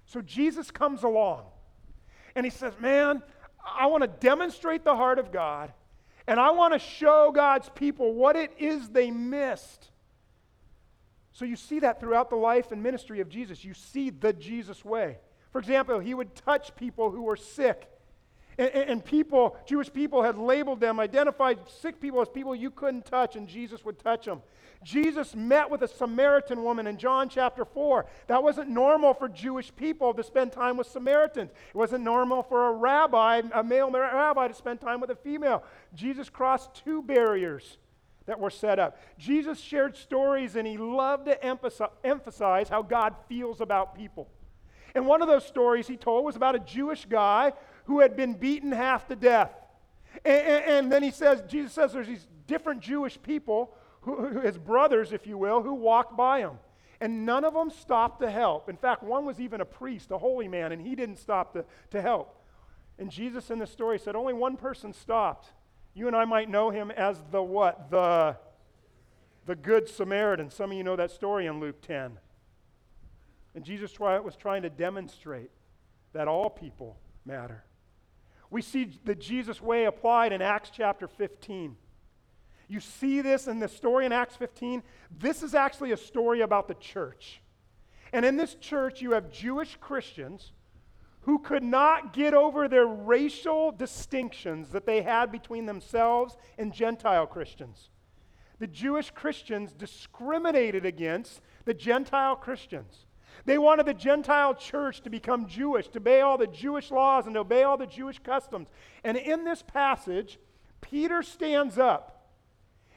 So 0.05 0.21
Jesus 0.21 0.69
comes 0.69 1.01
along 1.01 1.45
and 2.35 2.45
he 2.45 2.51
says, 2.51 2.73
Man, 2.79 3.23
I 3.65 3.87
want 3.87 4.03
to 4.03 4.07
demonstrate 4.07 4.83
the 4.83 4.95
heart 4.95 5.17
of 5.17 5.31
God 5.31 5.73
and 6.27 6.39
I 6.39 6.51
want 6.51 6.73
to 6.73 6.79
show 6.79 7.31
God's 7.33 7.69
people 7.69 8.13
what 8.13 8.35
it 8.35 8.51
is 8.59 8.89
they 8.89 9.09
missed. 9.09 9.89
So 11.31 11.45
you 11.45 11.55
see 11.55 11.79
that 11.79 11.99
throughout 11.99 12.29
the 12.29 12.35
life 12.35 12.71
and 12.71 12.83
ministry 12.83 13.19
of 13.19 13.27
Jesus. 13.27 13.65
You 13.65 13.73
see 13.73 14.11
the 14.11 14.33
Jesus 14.33 14.85
way. 14.85 15.17
For 15.51 15.57
example, 15.59 15.99
he 15.99 16.13
would 16.13 16.35
touch 16.35 16.75
people 16.75 17.09
who 17.09 17.23
were 17.23 17.35
sick 17.35 17.89
And, 18.57 18.69
and, 18.69 19.05
people, 19.05 19.57
Jewish 19.65 19.91
people, 19.91 20.22
had 20.22 20.38
labeled 20.38 20.79
them, 20.79 21.00
identified 21.00 21.60
sick 21.67 22.00
people 22.00 22.22
as 22.22 22.29
people 22.29 22.55
you 22.55 22.69
couldn't 22.69 23.05
touch, 23.05 23.36
and 23.36 23.48
Jesus 23.48 23.83
would 23.83 24.00
touch 24.00 24.25
them. 24.25 24.41
Jesus 24.83 25.36
met 25.36 25.69
with 25.69 25.81
a 25.81 25.88
Samaritan 25.88 26.63
woman 26.63 26.88
in 26.88 26.98
John 26.98 27.29
chapter 27.29 27.65
4. 27.65 28.05
That 28.27 28.43
wasn't 28.43 28.69
normal 28.69 29.13
for 29.13 29.29
Jewish 29.29 29.74
people 29.75 30.13
to 30.13 30.24
spend 30.24 30.51
time 30.51 30.77
with 30.77 30.88
Samaritans. 30.88 31.51
It 31.51 31.75
wasn't 31.75 32.03
normal 32.03 32.43
for 32.43 32.67
a 32.67 32.74
rabbi, 32.74 33.41
a 33.53 33.63
male 33.63 33.89
rabbi, 33.89 34.48
to 34.48 34.53
spend 34.53 34.81
time 34.81 35.00
with 35.00 35.10
a 35.10 35.15
female. 35.15 35.63
Jesus 35.95 36.29
crossed 36.29 36.75
two 36.75 37.01
barriers 37.01 37.77
that 38.25 38.39
were 38.39 38.50
set 38.50 38.79
up. 38.79 38.98
Jesus 39.17 39.60
shared 39.60 39.95
stories 39.95 40.55
and 40.55 40.67
he 40.67 40.77
loved 40.77 41.25
to 41.25 41.43
emphasize 41.43 42.69
how 42.69 42.81
God 42.81 43.15
feels 43.27 43.62
about 43.62 43.95
people. 43.95 44.29
And 44.95 45.07
one 45.07 45.22
of 45.22 45.27
those 45.27 45.45
stories 45.45 45.88
he 45.88 45.98
told 45.98 46.24
was 46.24 46.36
about 46.36 46.55
a 46.55 46.60
Jewish 46.60 47.05
guy 47.05 47.53
who 47.85 47.99
had 47.99 48.15
been 48.15 48.33
beaten 48.33 48.71
half 48.71 49.07
to 49.07 49.15
death. 49.15 49.51
And, 50.23 50.47
and, 50.47 50.65
and 50.65 50.91
then 50.91 51.03
he 51.03 51.11
says, 51.11 51.43
Jesus 51.47 51.73
says 51.73 51.93
there's 51.93 52.07
these 52.07 52.27
different 52.47 52.81
Jewish 52.81 53.21
people, 53.21 53.75
who, 54.01 54.39
his 54.41 54.57
brothers, 54.57 55.13
if 55.13 55.25
you 55.25 55.37
will, 55.37 55.61
who 55.61 55.73
walked 55.73 56.15
by 56.17 56.39
him. 56.39 56.59
And 57.01 57.25
none 57.25 57.43
of 57.43 57.53
them 57.53 57.69
stopped 57.69 58.21
to 58.21 58.29
help. 58.29 58.69
In 58.69 58.77
fact, 58.77 59.03
one 59.03 59.25
was 59.25 59.39
even 59.39 59.61
a 59.61 59.65
priest, 59.65 60.11
a 60.11 60.17
holy 60.17 60.47
man, 60.47 60.71
and 60.71 60.81
he 60.81 60.95
didn't 60.95 61.17
stop 61.17 61.53
to, 61.53 61.65
to 61.91 62.01
help. 62.01 62.39
And 62.97 63.09
Jesus 63.09 63.49
in 63.49 63.59
the 63.59 63.67
story 63.67 63.99
said 63.99 64.15
only 64.15 64.33
one 64.33 64.55
person 64.55 64.93
stopped. 64.93 65.47
You 65.93 66.07
and 66.07 66.15
I 66.15 66.25
might 66.25 66.49
know 66.49 66.69
him 66.69 66.91
as 66.91 67.21
the 67.31 67.41
what? 67.41 67.91
The, 67.91 68.37
the 69.45 69.55
Good 69.55 69.89
Samaritan. 69.89 70.49
Some 70.49 70.71
of 70.71 70.77
you 70.77 70.83
know 70.83 70.95
that 70.95 71.11
story 71.11 71.45
in 71.45 71.59
Luke 71.59 71.81
10. 71.81 72.17
And 73.55 73.63
Jesus 73.63 73.99
was 73.99 74.35
trying 74.35 74.63
to 74.63 74.69
demonstrate 74.69 75.51
that 76.13 76.27
all 76.27 76.49
people 76.49 76.97
matter. 77.25 77.63
We 78.53 78.62
see 78.62 78.91
the 79.03 79.15
Jesus 79.15 79.60
way 79.60 79.86
applied 79.86 80.31
in 80.31 80.39
Acts 80.39 80.69
chapter 80.72 81.07
15. 81.07 81.75
You 82.67 82.79
see 82.79 83.22
this 83.22 83.48
in 83.48 83.57
the 83.57 83.67
story 83.67 84.05
in 84.05 84.12
Acts 84.12 84.36
15. 84.36 84.83
This 85.17 85.41
is 85.41 85.55
actually 85.55 85.91
a 85.91 85.98
story 85.98 86.41
about 86.41 86.67
the 86.67 86.75
church. 86.75 87.41
And 88.13 88.24
in 88.24 88.38
this 88.38 88.53
church, 88.53 89.01
you 89.01 89.13
have 89.13 89.31
Jewish 89.31 89.75
Christians 89.81 90.51
who 91.22 91.39
could 91.39 91.63
not 91.63 92.13
get 92.13 92.36
over 92.36 92.67
their 92.67 92.86
racial 92.86 93.72
distinctions 93.72 94.69
that 94.69 94.86
they 94.86 95.01
had 95.01 95.31
between 95.31 95.65
themselves 95.65 96.38
and 96.60 96.72
Gentile 96.72 97.25
Christians. 97.25 97.89
The 98.60 98.67
Jewish 98.67 99.10
Christians 99.10 99.74
discriminated 99.74 100.86
against 100.86 101.41
the 101.65 101.74
Gentile 101.74 102.36
Christians. 102.36 103.07
They 103.45 103.57
wanted 103.57 103.85
the 103.85 103.93
Gentile 103.93 104.55
church 104.55 105.01
to 105.01 105.09
become 105.09 105.47
Jewish, 105.47 105.88
to 105.89 106.00
obey 106.00 106.21
all 106.21 106.38
the 106.38 106.47
Jewish 106.47 106.91
laws 106.91 107.27
and 107.27 107.35
obey 107.35 107.63
all 107.63 107.77
the 107.77 107.85
Jewish 107.85 108.19
customs. 108.19 108.67
And 109.03 109.17
in 109.17 109.43
this 109.43 109.62
passage, 109.62 110.39
Peter 110.79 111.21
stands 111.21 111.77
up 111.77 112.13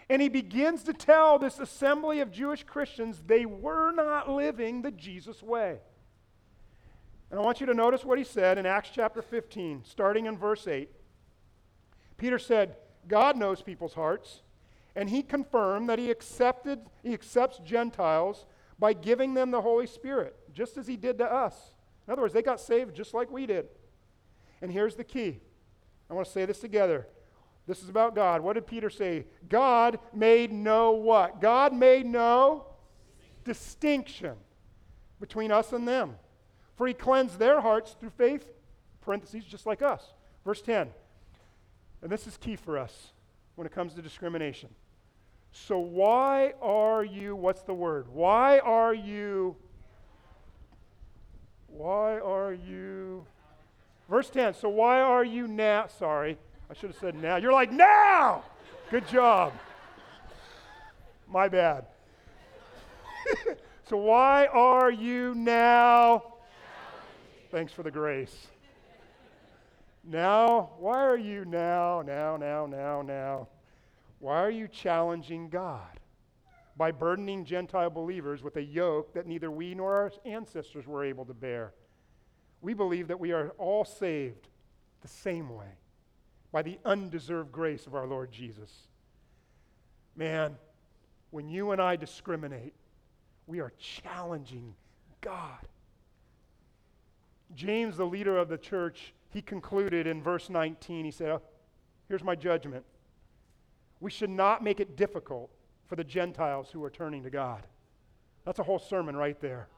and 0.08 0.22
he 0.22 0.28
begins 0.28 0.84
to 0.84 0.92
tell 0.92 1.38
this 1.38 1.58
assembly 1.58 2.20
of 2.20 2.30
Jewish 2.30 2.62
Christians 2.62 3.22
they 3.26 3.44
were 3.44 3.90
not 3.92 4.30
living 4.30 4.82
the 4.82 4.92
Jesus 4.92 5.42
way. 5.42 5.78
And 7.30 7.40
I 7.40 7.42
want 7.42 7.60
you 7.60 7.66
to 7.66 7.74
notice 7.74 8.04
what 8.04 8.18
he 8.18 8.24
said 8.24 8.56
in 8.56 8.66
Acts 8.66 8.90
chapter 8.94 9.20
15, 9.20 9.82
starting 9.84 10.26
in 10.26 10.38
verse 10.38 10.68
8. 10.68 10.88
Peter 12.18 12.38
said, 12.38 12.76
God 13.08 13.36
knows 13.36 13.62
people's 13.62 13.94
hearts, 13.94 14.42
and 14.94 15.10
he 15.10 15.22
confirmed 15.22 15.88
that 15.88 15.98
he 15.98 16.10
accepted 16.10 16.80
he 17.02 17.12
accepts 17.12 17.58
Gentiles 17.58 18.46
by 18.78 18.92
giving 18.92 19.34
them 19.34 19.50
the 19.50 19.60
Holy 19.60 19.86
Spirit, 19.86 20.36
just 20.52 20.76
as 20.76 20.86
He 20.86 20.96
did 20.96 21.18
to 21.18 21.32
us. 21.32 21.72
In 22.06 22.12
other 22.12 22.22
words, 22.22 22.34
they 22.34 22.42
got 22.42 22.60
saved 22.60 22.94
just 22.94 23.14
like 23.14 23.30
we 23.30 23.46
did. 23.46 23.66
And 24.62 24.70
here's 24.70 24.96
the 24.96 25.04
key 25.04 25.40
I 26.10 26.14
want 26.14 26.26
to 26.26 26.32
say 26.32 26.44
this 26.44 26.60
together. 26.60 27.06
This 27.66 27.82
is 27.82 27.88
about 27.88 28.14
God. 28.14 28.42
What 28.42 28.52
did 28.52 28.66
Peter 28.66 28.90
say? 28.90 29.26
God 29.48 29.98
made 30.14 30.52
no 30.52 30.92
what? 30.92 31.40
God 31.40 31.72
made 31.72 32.06
no 32.06 32.66
distinction 33.44 34.34
between 35.18 35.50
us 35.50 35.72
and 35.72 35.86
them. 35.86 36.14
For 36.76 36.86
he 36.86 36.94
cleansed 36.94 37.38
their 37.38 37.60
hearts 37.60 37.96
through 37.98 38.10
faith, 38.10 38.46
parentheses, 39.00 39.44
just 39.44 39.66
like 39.66 39.82
us. 39.82 40.12
Verse 40.44 40.62
10. 40.62 40.90
And 42.02 42.12
this 42.12 42.26
is 42.26 42.36
key 42.36 42.54
for 42.54 42.78
us 42.78 43.12
when 43.56 43.66
it 43.66 43.72
comes 43.72 43.94
to 43.94 44.02
discrimination. 44.02 44.68
So, 45.64 45.78
why 45.78 46.52
are 46.62 47.02
you, 47.02 47.34
what's 47.34 47.62
the 47.62 47.74
word? 47.74 48.06
Why 48.12 48.58
are 48.60 48.94
you, 48.94 49.56
why 51.66 52.20
are 52.20 52.52
you, 52.52 53.26
verse 54.08 54.30
10, 54.30 54.54
so 54.54 54.68
why 54.68 55.00
are 55.00 55.24
you 55.24 55.48
now, 55.48 55.86
sorry, 55.88 56.36
I 56.70 56.74
should 56.74 56.90
have 56.90 56.98
said 57.00 57.14
now. 57.16 57.36
You're 57.36 57.54
like, 57.54 57.72
now! 57.72 58.44
Good 58.90 59.08
job. 59.08 59.54
My 61.26 61.48
bad. 61.48 61.86
so, 63.88 63.96
why 63.96 64.46
are 64.46 64.90
you 64.90 65.34
now? 65.34 66.34
Thanks 67.50 67.72
for 67.72 67.82
the 67.82 67.90
grace. 67.90 68.46
Now, 70.04 70.70
why 70.78 71.02
are 71.02 71.18
you 71.18 71.44
now, 71.44 72.02
now, 72.06 72.36
now, 72.36 72.66
now, 72.66 73.02
now? 73.02 73.48
Why 74.18 74.42
are 74.42 74.50
you 74.50 74.68
challenging 74.68 75.48
God 75.48 76.00
by 76.76 76.90
burdening 76.90 77.44
Gentile 77.44 77.90
believers 77.90 78.42
with 78.42 78.56
a 78.56 78.62
yoke 78.62 79.14
that 79.14 79.26
neither 79.26 79.50
we 79.50 79.74
nor 79.74 79.94
our 79.94 80.12
ancestors 80.24 80.86
were 80.86 81.04
able 81.04 81.24
to 81.26 81.34
bear? 81.34 81.72
We 82.60 82.74
believe 82.74 83.08
that 83.08 83.20
we 83.20 83.32
are 83.32 83.50
all 83.58 83.84
saved 83.84 84.48
the 85.02 85.08
same 85.08 85.50
way 85.50 85.78
by 86.52 86.62
the 86.62 86.78
undeserved 86.84 87.52
grace 87.52 87.86
of 87.86 87.94
our 87.94 88.06
Lord 88.06 88.32
Jesus. 88.32 88.72
Man, 90.16 90.56
when 91.30 91.48
you 91.48 91.72
and 91.72 91.80
I 91.80 91.96
discriminate, 91.96 92.72
we 93.46 93.60
are 93.60 93.72
challenging 93.78 94.74
God. 95.20 95.68
James, 97.54 97.96
the 97.96 98.06
leader 98.06 98.38
of 98.38 98.48
the 98.48 98.58
church, 98.58 99.12
he 99.30 99.42
concluded 99.42 100.06
in 100.06 100.22
verse 100.22 100.48
19, 100.48 101.04
he 101.04 101.10
said, 101.10 101.28
oh, 101.28 101.42
Here's 102.08 102.24
my 102.24 102.34
judgment. 102.34 102.84
We 104.00 104.10
should 104.10 104.30
not 104.30 104.62
make 104.62 104.80
it 104.80 104.96
difficult 104.96 105.50
for 105.86 105.96
the 105.96 106.04
Gentiles 106.04 106.68
who 106.72 106.82
are 106.84 106.90
turning 106.90 107.22
to 107.22 107.30
God. 107.30 107.66
That's 108.44 108.58
a 108.58 108.62
whole 108.62 108.78
sermon 108.78 109.16
right 109.16 109.40
there. 109.40 109.68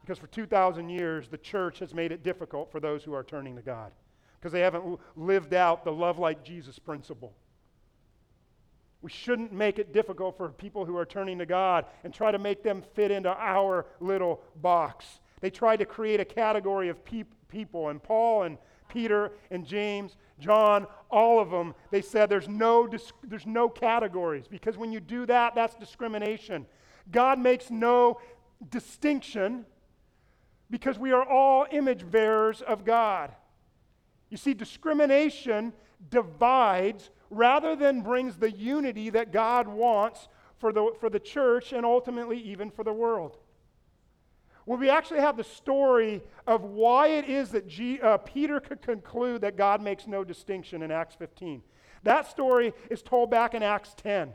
Because 0.00 0.18
for 0.18 0.26
2,000 0.28 0.88
years, 0.88 1.28
the 1.28 1.38
church 1.38 1.78
has 1.80 1.94
made 1.94 2.12
it 2.12 2.22
difficult 2.22 2.72
for 2.72 2.80
those 2.80 3.04
who 3.04 3.14
are 3.14 3.24
turning 3.24 3.56
to 3.56 3.62
God 3.62 3.92
because 4.38 4.52
they 4.52 4.60
haven't 4.60 4.98
lived 5.16 5.52
out 5.52 5.84
the 5.84 5.92
love 5.92 6.18
like 6.18 6.44
Jesus 6.44 6.78
principle. 6.78 7.34
We 9.00 9.10
shouldn't 9.10 9.52
make 9.52 9.78
it 9.78 9.92
difficult 9.92 10.36
for 10.36 10.48
people 10.48 10.84
who 10.84 10.96
are 10.96 11.06
turning 11.06 11.38
to 11.38 11.46
God 11.46 11.86
and 12.04 12.12
try 12.12 12.32
to 12.32 12.38
make 12.38 12.62
them 12.62 12.82
fit 12.94 13.10
into 13.10 13.30
our 13.30 13.86
little 14.00 14.40
box. 14.56 15.20
They 15.40 15.50
tried 15.50 15.76
to 15.78 15.86
create 15.86 16.20
a 16.20 16.24
category 16.24 16.88
of 16.88 17.04
pe- 17.04 17.24
people, 17.48 17.90
and 17.90 18.02
Paul 18.02 18.42
and 18.42 18.58
Peter 18.88 19.32
and 19.50 19.66
James, 19.66 20.16
John, 20.38 20.86
all 21.10 21.40
of 21.40 21.50
them, 21.50 21.74
they 21.90 22.02
said 22.02 22.28
there's 22.28 22.48
no, 22.48 22.88
there's 23.22 23.46
no 23.46 23.68
categories 23.68 24.46
because 24.48 24.76
when 24.76 24.92
you 24.92 25.00
do 25.00 25.26
that, 25.26 25.54
that's 25.54 25.74
discrimination. 25.74 26.66
God 27.10 27.38
makes 27.38 27.70
no 27.70 28.20
distinction 28.70 29.64
because 30.70 30.98
we 30.98 31.12
are 31.12 31.26
all 31.26 31.66
image 31.70 32.08
bearers 32.10 32.60
of 32.62 32.84
God. 32.84 33.34
You 34.30 34.36
see, 34.36 34.54
discrimination 34.54 35.72
divides 36.10 37.10
rather 37.30 37.74
than 37.74 38.02
brings 38.02 38.36
the 38.36 38.50
unity 38.50 39.10
that 39.10 39.32
God 39.32 39.66
wants 39.66 40.28
for 40.58 40.72
the, 40.72 40.92
for 41.00 41.08
the 41.08 41.20
church 41.20 41.72
and 41.72 41.84
ultimately 41.86 42.38
even 42.38 42.70
for 42.70 42.84
the 42.84 42.92
world 42.92 43.38
where 44.68 44.78
we 44.78 44.90
actually 44.90 45.20
have 45.20 45.38
the 45.38 45.44
story 45.44 46.20
of 46.46 46.62
why 46.62 47.06
it 47.06 47.24
is 47.24 47.48
that 47.52 47.66
G, 47.66 47.98
uh, 48.02 48.18
Peter 48.18 48.60
could 48.60 48.82
conclude 48.82 49.40
that 49.40 49.56
God 49.56 49.80
makes 49.80 50.06
no 50.06 50.24
distinction 50.24 50.82
in 50.82 50.90
Acts 50.90 51.14
15. 51.14 51.62
That 52.02 52.28
story 52.28 52.74
is 52.90 53.00
told 53.00 53.30
back 53.30 53.54
in 53.54 53.62
Acts 53.62 53.94
10. 53.96 54.30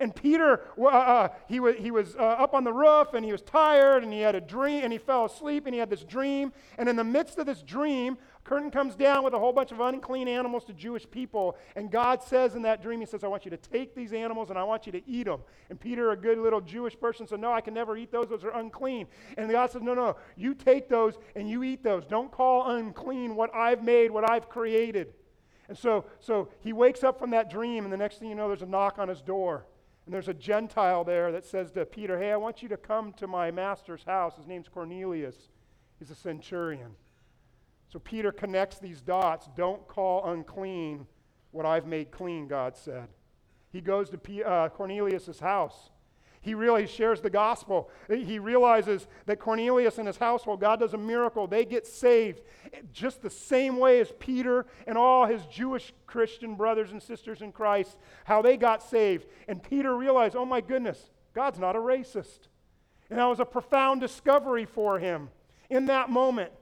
And 0.00 0.16
Peter, 0.16 0.62
uh, 0.78 0.86
uh, 0.86 1.28
he, 1.46 1.60
was, 1.60 1.76
he 1.76 1.90
was 1.90 2.16
uh, 2.16 2.22
up 2.22 2.54
on 2.54 2.64
the 2.64 2.72
roof 2.72 3.12
and 3.12 3.22
he 3.22 3.32
was 3.32 3.42
tired 3.42 4.02
and 4.02 4.10
he 4.10 4.20
had 4.20 4.34
a 4.34 4.40
dream 4.40 4.82
and 4.82 4.90
he 4.90 4.98
fell 4.98 5.26
asleep 5.26 5.66
and 5.66 5.74
he 5.74 5.78
had 5.78 5.90
this 5.90 6.04
dream. 6.04 6.54
And 6.78 6.88
in 6.88 6.96
the 6.96 7.04
midst 7.04 7.36
of 7.36 7.44
this 7.44 7.60
dream, 7.60 8.16
curtain 8.46 8.70
comes 8.70 8.94
down 8.94 9.24
with 9.24 9.34
a 9.34 9.38
whole 9.38 9.52
bunch 9.52 9.72
of 9.72 9.80
unclean 9.80 10.28
animals 10.28 10.64
to 10.64 10.72
Jewish 10.72 11.08
people. 11.10 11.56
And 11.74 11.90
God 11.90 12.22
says 12.22 12.54
in 12.54 12.62
that 12.62 12.80
dream, 12.80 13.00
He 13.00 13.06
says, 13.06 13.24
I 13.24 13.28
want 13.28 13.44
you 13.44 13.50
to 13.50 13.56
take 13.56 13.94
these 13.94 14.12
animals 14.12 14.50
and 14.50 14.58
I 14.58 14.62
want 14.62 14.86
you 14.86 14.92
to 14.92 15.02
eat 15.08 15.24
them. 15.24 15.40
And 15.68 15.78
Peter, 15.78 16.12
a 16.12 16.16
good 16.16 16.38
little 16.38 16.60
Jewish 16.60 16.98
person, 16.98 17.26
said, 17.26 17.40
No, 17.40 17.52
I 17.52 17.60
can 17.60 17.74
never 17.74 17.96
eat 17.96 18.12
those. 18.12 18.28
Those 18.28 18.44
are 18.44 18.56
unclean. 18.56 19.08
And 19.36 19.50
God 19.50 19.70
says, 19.70 19.82
No, 19.82 19.94
no, 19.94 20.16
you 20.36 20.54
take 20.54 20.88
those 20.88 21.18
and 21.34 21.50
you 21.50 21.64
eat 21.64 21.82
those. 21.82 22.06
Don't 22.06 22.30
call 22.30 22.70
unclean 22.70 23.34
what 23.34 23.54
I've 23.54 23.82
made, 23.82 24.10
what 24.10 24.28
I've 24.28 24.48
created. 24.48 25.12
And 25.68 25.76
so, 25.76 26.04
so 26.20 26.48
he 26.60 26.72
wakes 26.72 27.02
up 27.02 27.18
from 27.18 27.30
that 27.30 27.50
dream, 27.50 27.82
and 27.82 27.92
the 27.92 27.96
next 27.96 28.18
thing 28.18 28.28
you 28.28 28.36
know, 28.36 28.46
there's 28.46 28.62
a 28.62 28.66
knock 28.66 28.98
on 28.98 29.08
his 29.08 29.20
door. 29.20 29.66
And 30.04 30.14
there's 30.14 30.28
a 30.28 30.34
Gentile 30.34 31.02
there 31.02 31.32
that 31.32 31.44
says 31.44 31.72
to 31.72 31.84
Peter, 31.84 32.16
Hey, 32.16 32.30
I 32.30 32.36
want 32.36 32.62
you 32.62 32.68
to 32.68 32.76
come 32.76 33.12
to 33.14 33.26
my 33.26 33.50
master's 33.50 34.04
house. 34.04 34.36
His 34.36 34.46
name's 34.46 34.68
Cornelius. 34.68 35.48
He's 35.98 36.10
a 36.10 36.14
centurion. 36.14 36.94
So 37.96 38.00
Peter 38.00 38.30
connects 38.30 38.78
these 38.78 39.00
dots. 39.00 39.48
Don't 39.56 39.88
call 39.88 40.30
unclean 40.30 41.06
what 41.50 41.64
I've 41.64 41.86
made 41.86 42.10
clean, 42.10 42.46
God 42.46 42.76
said. 42.76 43.08
He 43.72 43.80
goes 43.80 44.10
to 44.10 44.18
P- 44.18 44.44
uh, 44.44 44.68
Cornelius' 44.68 45.40
house. 45.40 45.88
He 46.42 46.52
really 46.52 46.86
shares 46.86 47.22
the 47.22 47.30
gospel. 47.30 47.88
He 48.10 48.38
realizes 48.38 49.06
that 49.24 49.38
Cornelius 49.38 49.96
and 49.96 50.06
his 50.06 50.18
household, 50.18 50.60
God 50.60 50.78
does 50.78 50.92
a 50.92 50.98
miracle. 50.98 51.46
They 51.46 51.64
get 51.64 51.86
saved 51.86 52.42
just 52.92 53.22
the 53.22 53.30
same 53.30 53.78
way 53.78 53.98
as 54.00 54.12
Peter 54.18 54.66
and 54.86 54.98
all 54.98 55.24
his 55.24 55.46
Jewish 55.46 55.94
Christian 56.06 56.54
brothers 56.54 56.92
and 56.92 57.02
sisters 57.02 57.40
in 57.40 57.50
Christ, 57.50 57.96
how 58.26 58.42
they 58.42 58.58
got 58.58 58.82
saved. 58.82 59.24
And 59.48 59.62
Peter 59.62 59.96
realized, 59.96 60.36
oh 60.36 60.44
my 60.44 60.60
goodness, 60.60 61.12
God's 61.34 61.58
not 61.58 61.76
a 61.76 61.80
racist. 61.80 62.40
And 63.08 63.18
that 63.18 63.24
was 63.24 63.40
a 63.40 63.46
profound 63.46 64.02
discovery 64.02 64.66
for 64.66 64.98
him 64.98 65.30
in 65.70 65.86
that 65.86 66.10
moment. 66.10 66.52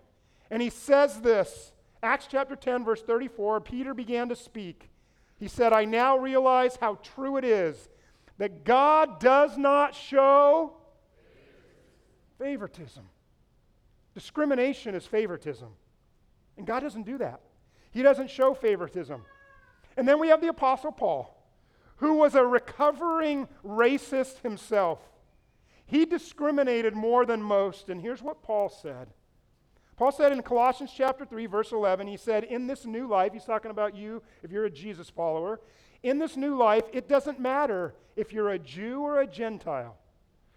And 0.50 0.62
he 0.62 0.70
says 0.70 1.20
this 1.20 1.72
Acts 2.02 2.26
chapter 2.30 2.56
10, 2.56 2.84
verse 2.84 3.02
34 3.02 3.60
Peter 3.60 3.94
began 3.94 4.28
to 4.28 4.36
speak. 4.36 4.90
He 5.36 5.48
said, 5.48 5.72
I 5.72 5.84
now 5.84 6.16
realize 6.16 6.76
how 6.76 6.96
true 6.96 7.36
it 7.36 7.44
is 7.44 7.88
that 8.38 8.64
God 8.64 9.20
does 9.20 9.56
not 9.56 9.94
show 9.94 10.74
favoritism. 12.38 13.04
Discrimination 14.14 14.94
is 14.94 15.06
favoritism. 15.06 15.68
And 16.56 16.66
God 16.66 16.80
doesn't 16.80 17.06
do 17.06 17.18
that. 17.18 17.40
He 17.90 18.02
doesn't 18.02 18.30
show 18.30 18.54
favoritism. 18.54 19.22
And 19.96 20.06
then 20.06 20.18
we 20.18 20.28
have 20.28 20.40
the 20.40 20.48
Apostle 20.48 20.92
Paul, 20.92 21.36
who 21.96 22.14
was 22.14 22.34
a 22.34 22.44
recovering 22.44 23.48
racist 23.64 24.40
himself. 24.42 24.98
He 25.86 26.04
discriminated 26.04 26.94
more 26.94 27.24
than 27.24 27.42
most. 27.42 27.88
And 27.88 28.00
here's 28.00 28.22
what 28.22 28.42
Paul 28.42 28.68
said 28.68 29.08
Paul 29.96 30.12
said 30.12 30.32
in 30.32 30.42
Colossians 30.42 30.92
chapter 30.94 31.24
3, 31.24 31.46
verse 31.46 31.72
11, 31.72 32.08
he 32.08 32.16
said, 32.16 32.44
In 32.44 32.66
this 32.66 32.84
new 32.84 33.06
life, 33.06 33.32
he's 33.32 33.44
talking 33.44 33.70
about 33.70 33.94
you 33.94 34.22
if 34.42 34.50
you're 34.50 34.64
a 34.64 34.70
Jesus 34.70 35.08
follower, 35.08 35.60
in 36.02 36.18
this 36.18 36.36
new 36.36 36.56
life, 36.56 36.84
it 36.92 37.08
doesn't 37.08 37.40
matter 37.40 37.94
if 38.16 38.32
you're 38.32 38.50
a 38.50 38.58
Jew 38.58 39.00
or 39.00 39.20
a 39.20 39.26
Gentile, 39.26 39.96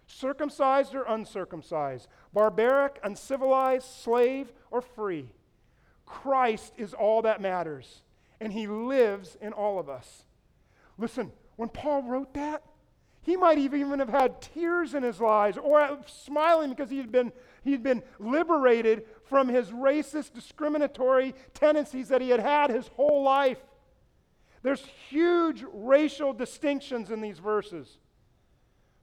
circumcised 0.07 0.95
or 0.95 1.03
uncircumcised, 1.03 2.07
barbaric, 2.33 2.99
uncivilized, 3.03 3.85
slave, 3.85 4.51
or 4.71 4.81
free. 4.81 5.29
Christ 6.05 6.73
is 6.77 6.93
all 6.93 7.21
that 7.21 7.39
matters, 7.39 8.01
and 8.41 8.51
he 8.51 8.67
lives 8.67 9.37
in 9.39 9.53
all 9.53 9.79
of 9.79 9.87
us. 9.87 10.23
Listen, 10.97 11.31
when 11.55 11.69
Paul 11.69 12.03
wrote 12.03 12.33
that, 12.33 12.63
he 13.21 13.35
might 13.35 13.57
even 13.57 13.99
have 13.99 14.09
had 14.09 14.41
tears 14.41 14.93
in 14.93 15.03
his 15.03 15.21
eyes 15.21 15.57
or 15.57 15.99
smiling 16.05 16.69
because 16.69 16.89
he 16.89 16.97
had 16.97 17.11
been, 17.11 17.33
he 17.67 17.73
had 17.73 17.83
been 17.83 18.03
liberated 18.17 19.03
from 19.25 19.49
his 19.49 19.69
racist, 19.69 20.33
discriminatory 20.33 21.35
tendencies 21.53 22.07
that 22.07 22.21
he 22.21 22.29
had 22.29 22.39
had 22.39 22.69
his 22.69 22.87
whole 22.87 23.23
life. 23.23 23.59
There's 24.63 24.83
huge 25.09 25.63
racial 25.73 26.33
distinctions 26.33 27.11
in 27.11 27.21
these 27.21 27.39
verses. 27.39 27.99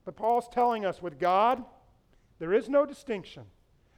But 0.04 0.16
Paul's 0.16 0.48
telling 0.48 0.84
us 0.84 1.00
with 1.00 1.18
God, 1.18 1.64
there 2.38 2.52
is 2.52 2.68
no 2.68 2.84
distinction, 2.86 3.44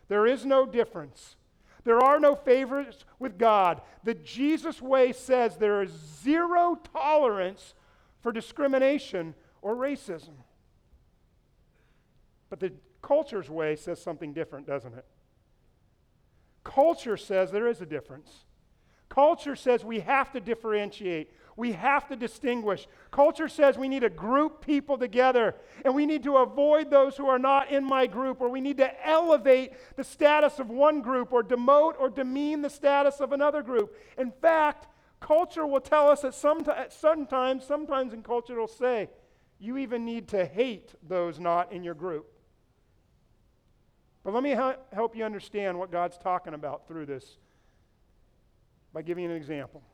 there 0.09 0.27
is 0.27 0.45
no 0.45 0.67
difference. 0.67 1.37
There 1.85 2.01
are 2.01 2.19
no 2.19 2.35
favorites 2.35 3.05
with 3.21 3.39
God. 3.39 3.81
The 4.03 4.15
Jesus 4.15 4.83
way 4.83 5.13
says 5.13 5.57
there 5.57 5.83
is 5.83 5.93
zero 6.21 6.77
tolerance 6.93 7.75
for 8.23 8.33
discrimination 8.33 9.37
or 9.63 9.77
racism. 9.77 10.35
But 12.51 12.59
the 12.59 12.73
culture's 13.03 13.49
way 13.49 13.77
says 13.77 14.01
something 14.01 14.33
different, 14.33 14.67
doesn't 14.67 14.95
it? 14.95 15.05
Culture 16.65 17.17
says 17.17 17.51
there 17.51 17.69
is 17.69 17.81
a 17.81 17.87
difference. 17.87 18.45
Culture 19.09 19.55
says 19.55 19.85
we 19.85 20.01
have 20.01 20.33
to 20.33 20.41
differentiate. 20.41 21.31
We 21.57 21.73
have 21.73 22.09
to 22.09 22.17
distinguish. 22.17 22.87
Culture 23.11 23.49
says 23.49 23.79
we 23.79 23.89
need 23.89 24.01
to 24.01 24.11
group 24.11 24.61
people 24.61 24.99
together 24.99 25.55
and 25.85 25.95
we 25.95 26.05
need 26.05 26.23
to 26.25 26.37
avoid 26.39 26.91
those 26.91 27.17
who 27.17 27.29
are 27.29 27.39
not 27.39 27.71
in 27.71 27.85
my 27.85 28.07
group, 28.07 28.41
or 28.41 28.49
we 28.49 28.61
need 28.61 28.77
to 28.79 29.09
elevate 29.09 29.73
the 29.97 30.05
status 30.05 30.59
of 30.59 30.69
one 30.69 31.01
group 31.01 31.33
or 31.33 31.43
demote 31.43 31.95
or 31.99 32.11
demean 32.11 32.61
the 32.61 32.69
status 32.69 33.21
of 33.21 33.33
another 33.33 33.63
group. 33.63 33.97
In 34.19 34.33
fact, 34.33 34.89
culture 35.21 35.67
will 35.67 35.81
tell 35.81 36.11
us 36.11 36.23
that 36.23 36.35
sometimes, 36.35 37.65
sometimes 37.65 38.13
in 38.13 38.23
culture, 38.23 38.53
it'll 38.53 38.67
say, 38.67 39.09
you 39.59 39.79
even 39.79 40.05
need 40.05 40.29
to 40.29 40.45
hate 40.45 40.95
those 41.09 41.39
not 41.39 41.73
in 41.73 41.83
your 41.83 41.95
group. 41.95 42.36
But 44.27 44.35
let 44.35 44.43
me 44.43 44.51
help 44.51 45.15
you 45.15 45.25
understand 45.25 45.79
what 45.79 45.93
God's 45.93 46.19
talking 46.19 46.53
about 46.53 46.89
through 46.89 47.07
this 47.07 47.37
by 48.93 49.03
giving 49.03 49.23
you 49.23 49.31
an 49.31 49.37
example. 49.37 49.85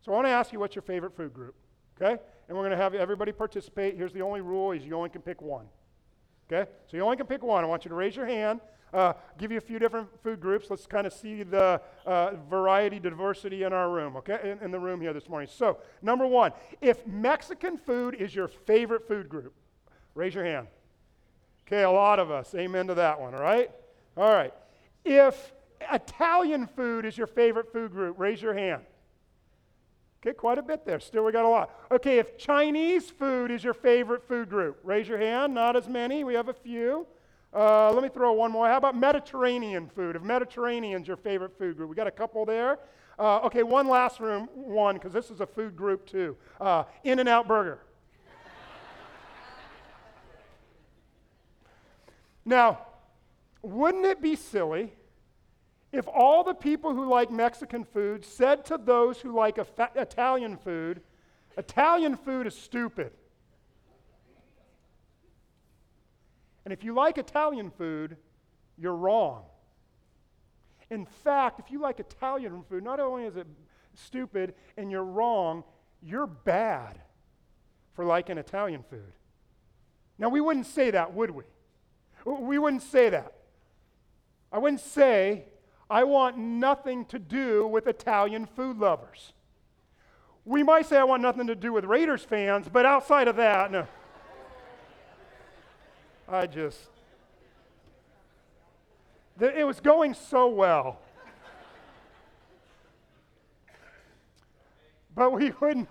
So 0.00 0.12
I 0.12 0.14
want 0.14 0.28
to 0.28 0.30
ask 0.30 0.50
you 0.50 0.58
what's 0.58 0.74
your 0.74 0.80
favorite 0.80 1.14
food 1.14 1.34
group, 1.34 1.54
okay? 2.00 2.22
And 2.48 2.56
we're 2.56 2.64
going 2.64 2.70
to 2.70 2.82
have 2.82 2.94
everybody 2.94 3.32
participate. 3.32 3.98
Here's 3.98 4.14
the 4.14 4.22
only 4.22 4.40
rule 4.40 4.72
is 4.72 4.86
you 4.86 4.94
only 4.94 5.10
can 5.10 5.20
pick 5.20 5.42
one. 5.42 5.66
Okay? 6.50 6.70
So 6.86 6.96
you 6.96 7.02
only 7.02 7.18
can 7.18 7.26
pick 7.26 7.42
one. 7.42 7.62
I 7.62 7.66
want 7.66 7.84
you 7.84 7.90
to 7.90 7.94
raise 7.94 8.16
your 8.16 8.24
hand. 8.24 8.60
Uh, 8.94 9.12
give 9.36 9.52
you 9.52 9.58
a 9.58 9.60
few 9.60 9.78
different 9.78 10.08
food 10.22 10.40
groups. 10.40 10.68
Let's 10.70 10.86
kind 10.86 11.06
of 11.06 11.12
see 11.12 11.42
the 11.42 11.82
uh, 12.06 12.36
variety, 12.48 12.98
diversity 12.98 13.64
in 13.64 13.74
our 13.74 13.90
room, 13.90 14.16
okay? 14.16 14.40
In, 14.42 14.64
in, 14.64 14.70
the 14.70 14.80
room 14.80 15.02
here 15.02 15.12
this 15.12 15.28
morning. 15.28 15.50
So, 15.52 15.80
number 16.00 16.26
one, 16.26 16.52
if 16.80 17.06
Mexican 17.06 17.76
food 17.76 18.14
is 18.14 18.34
your 18.34 18.48
favorite 18.48 19.06
food 19.06 19.28
group, 19.28 19.52
raise 20.14 20.34
your 20.34 20.46
hand. 20.46 20.66
Okay, 21.70 21.84
a 21.84 21.90
lot 21.90 22.18
of 22.18 22.32
us. 22.32 22.52
Amen 22.56 22.88
to 22.88 22.94
that 22.94 23.20
one, 23.20 23.32
all 23.32 23.40
right? 23.40 23.70
All 24.16 24.32
right. 24.32 24.52
If 25.04 25.52
Italian 25.92 26.66
food 26.66 27.04
is 27.04 27.16
your 27.16 27.28
favorite 27.28 27.72
food 27.72 27.92
group, 27.92 28.18
raise 28.18 28.42
your 28.42 28.54
hand. 28.54 28.82
Okay, 30.20 30.34
quite 30.34 30.58
a 30.58 30.62
bit 30.62 30.84
there. 30.84 30.98
Still, 30.98 31.24
we 31.24 31.30
got 31.30 31.44
a 31.44 31.48
lot. 31.48 31.70
Okay, 31.92 32.18
if 32.18 32.36
Chinese 32.36 33.08
food 33.08 33.52
is 33.52 33.62
your 33.62 33.72
favorite 33.72 34.26
food 34.26 34.50
group, 34.50 34.80
raise 34.82 35.06
your 35.06 35.18
hand. 35.18 35.54
Not 35.54 35.76
as 35.76 35.86
many. 35.86 36.24
We 36.24 36.34
have 36.34 36.48
a 36.48 36.52
few. 36.52 37.06
Uh, 37.54 37.92
let 37.92 38.02
me 38.02 38.08
throw 38.08 38.32
one 38.32 38.50
more. 38.50 38.66
How 38.66 38.76
about 38.76 38.96
Mediterranean 38.96 39.88
food? 39.88 40.16
If 40.16 40.22
Mediterranean's 40.22 41.06
your 41.06 41.16
favorite 41.18 41.56
food 41.56 41.76
group, 41.76 41.88
we 41.88 41.94
got 41.94 42.08
a 42.08 42.10
couple 42.10 42.44
there. 42.44 42.80
Uh, 43.16 43.38
okay, 43.44 43.62
one 43.62 43.86
last 43.86 44.18
room, 44.18 44.48
one, 44.54 44.96
because 44.96 45.12
this 45.12 45.30
is 45.30 45.40
a 45.40 45.46
food 45.46 45.76
group 45.76 46.04
too. 46.04 46.36
Uh, 46.60 46.82
In-N-Out 47.04 47.46
Burger. 47.46 47.78
Now, 52.50 52.80
wouldn't 53.62 54.04
it 54.04 54.20
be 54.20 54.36
silly 54.36 54.92
if 55.92 56.06
all 56.06 56.44
the 56.44 56.54
people 56.54 56.94
who 56.94 57.08
like 57.08 57.30
Mexican 57.30 57.84
food 57.84 58.24
said 58.24 58.64
to 58.66 58.78
those 58.78 59.20
who 59.20 59.32
like 59.32 59.58
Italian 59.96 60.56
food, 60.56 61.00
Italian 61.56 62.16
food 62.16 62.46
is 62.46 62.54
stupid. 62.54 63.12
And 66.64 66.72
if 66.72 66.84
you 66.84 66.94
like 66.94 67.18
Italian 67.18 67.70
food, 67.70 68.16
you're 68.78 68.94
wrong. 68.94 69.44
In 70.90 71.06
fact, 71.06 71.58
if 71.58 71.70
you 71.70 71.80
like 71.80 71.98
Italian 71.98 72.62
food, 72.68 72.84
not 72.84 73.00
only 73.00 73.24
is 73.24 73.36
it 73.36 73.46
stupid 73.94 74.54
and 74.76 74.90
you're 74.90 75.04
wrong, 75.04 75.64
you're 76.02 76.26
bad 76.26 77.00
for 77.94 78.04
liking 78.04 78.38
Italian 78.38 78.84
food. 78.88 79.12
Now, 80.18 80.28
we 80.28 80.40
wouldn't 80.40 80.66
say 80.66 80.90
that, 80.90 81.14
would 81.14 81.30
we? 81.30 81.44
We 82.24 82.58
wouldn't 82.58 82.82
say 82.82 83.08
that. 83.10 83.32
I 84.52 84.58
wouldn't 84.58 84.80
say 84.80 85.44
I 85.88 86.04
want 86.04 86.38
nothing 86.38 87.04
to 87.06 87.18
do 87.18 87.66
with 87.66 87.86
Italian 87.86 88.46
food 88.46 88.78
lovers. 88.78 89.32
We 90.44 90.62
might 90.62 90.86
say 90.86 90.96
I 90.96 91.04
want 91.04 91.22
nothing 91.22 91.46
to 91.48 91.54
do 91.54 91.72
with 91.72 91.84
Raiders 91.84 92.22
fans, 92.22 92.68
but 92.72 92.86
outside 92.86 93.28
of 93.28 93.36
that, 93.36 93.70
no. 93.70 93.86
I 96.28 96.46
just. 96.46 96.78
It 99.40 99.66
was 99.66 99.80
going 99.80 100.14
so 100.14 100.48
well. 100.48 101.00
But 105.14 105.32
we 105.32 105.52
wouldn't. 105.60 105.88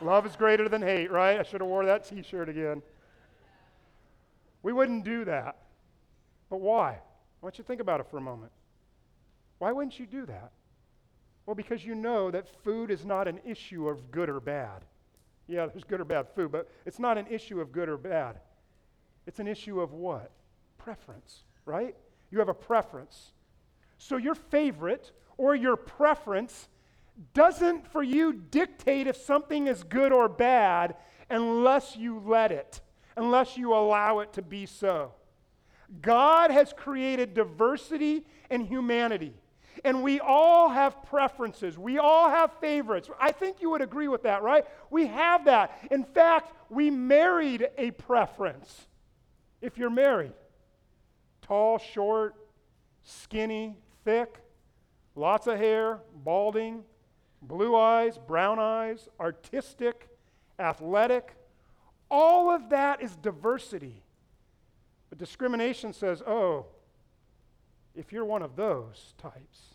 Love 0.00 0.26
is 0.26 0.36
greater 0.36 0.68
than 0.68 0.82
hate, 0.82 1.10
right? 1.10 1.40
I 1.40 1.42
should 1.42 1.60
have 1.60 1.68
wore 1.68 1.84
that 1.86 2.06
t 2.08 2.22
shirt 2.22 2.48
again. 2.48 2.82
We 4.66 4.72
wouldn't 4.72 5.04
do 5.04 5.24
that. 5.26 5.58
But 6.50 6.56
why? 6.56 6.94
I 6.94 6.98
want 7.40 7.56
you 7.56 7.62
to 7.62 7.68
think 7.68 7.80
about 7.80 8.00
it 8.00 8.06
for 8.10 8.16
a 8.16 8.20
moment. 8.20 8.50
Why 9.58 9.70
wouldn't 9.70 10.00
you 10.00 10.06
do 10.06 10.26
that? 10.26 10.50
Well, 11.46 11.54
because 11.54 11.84
you 11.84 11.94
know 11.94 12.32
that 12.32 12.48
food 12.64 12.90
is 12.90 13.04
not 13.04 13.28
an 13.28 13.38
issue 13.44 13.86
of 13.86 14.10
good 14.10 14.28
or 14.28 14.40
bad. 14.40 14.84
Yeah, 15.46 15.66
there's 15.66 15.84
good 15.84 16.00
or 16.00 16.04
bad 16.04 16.26
food, 16.34 16.50
but 16.50 16.68
it's 16.84 16.98
not 16.98 17.16
an 17.16 17.28
issue 17.28 17.60
of 17.60 17.70
good 17.70 17.88
or 17.88 17.96
bad. 17.96 18.40
It's 19.24 19.38
an 19.38 19.46
issue 19.46 19.80
of 19.80 19.92
what? 19.92 20.32
Preference, 20.78 21.44
right? 21.64 21.94
You 22.32 22.40
have 22.40 22.48
a 22.48 22.54
preference. 22.54 23.34
So 23.98 24.16
your 24.16 24.34
favorite 24.34 25.12
or 25.38 25.54
your 25.54 25.76
preference 25.76 26.68
doesn't 27.34 27.86
for 27.86 28.02
you 28.02 28.32
dictate 28.32 29.06
if 29.06 29.16
something 29.16 29.68
is 29.68 29.84
good 29.84 30.12
or 30.12 30.28
bad 30.28 30.96
unless 31.30 31.96
you 31.96 32.20
let 32.26 32.50
it, 32.50 32.80
unless 33.16 33.56
you 33.56 33.74
allow 33.74 34.20
it 34.20 34.32
to 34.34 34.42
be 34.42 34.66
so. 34.66 35.12
God 36.02 36.50
has 36.50 36.72
created 36.72 37.34
diversity 37.34 38.24
and 38.50 38.66
humanity. 38.66 39.34
And 39.84 40.02
we 40.02 40.20
all 40.20 40.68
have 40.70 41.02
preferences. 41.04 41.78
We 41.78 41.98
all 41.98 42.30
have 42.30 42.50
favorites. 42.60 43.10
I 43.20 43.32
think 43.32 43.60
you 43.60 43.70
would 43.70 43.82
agree 43.82 44.08
with 44.08 44.22
that, 44.22 44.42
right? 44.42 44.64
We 44.90 45.06
have 45.06 45.44
that. 45.44 45.78
In 45.90 46.02
fact, 46.02 46.52
we 46.70 46.90
married 46.90 47.68
a 47.76 47.90
preference. 47.92 48.86
If 49.60 49.78
you're 49.78 49.90
married, 49.90 50.32
tall, 51.42 51.78
short, 51.78 52.34
skinny, 53.02 53.76
thick, 54.04 54.38
lots 55.14 55.46
of 55.46 55.58
hair, 55.58 56.00
balding, 56.14 56.82
blue 57.42 57.76
eyes, 57.76 58.18
brown 58.18 58.58
eyes, 58.58 59.08
artistic, 59.20 60.08
athletic, 60.58 61.34
all 62.10 62.50
of 62.50 62.70
that 62.70 63.02
is 63.02 63.16
diversity. 63.16 64.02
But 65.08 65.18
discrimination 65.18 65.92
says, 65.92 66.22
oh, 66.26 66.66
if 67.94 68.12
you're 68.12 68.24
one 68.24 68.42
of 68.42 68.56
those 68.56 69.14
types, 69.18 69.74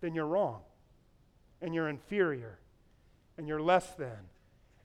then 0.00 0.14
you're 0.14 0.26
wrong, 0.26 0.60
and 1.60 1.74
you're 1.74 1.88
inferior, 1.88 2.58
and 3.36 3.48
you're 3.48 3.60
less 3.60 3.94
than, 3.94 4.28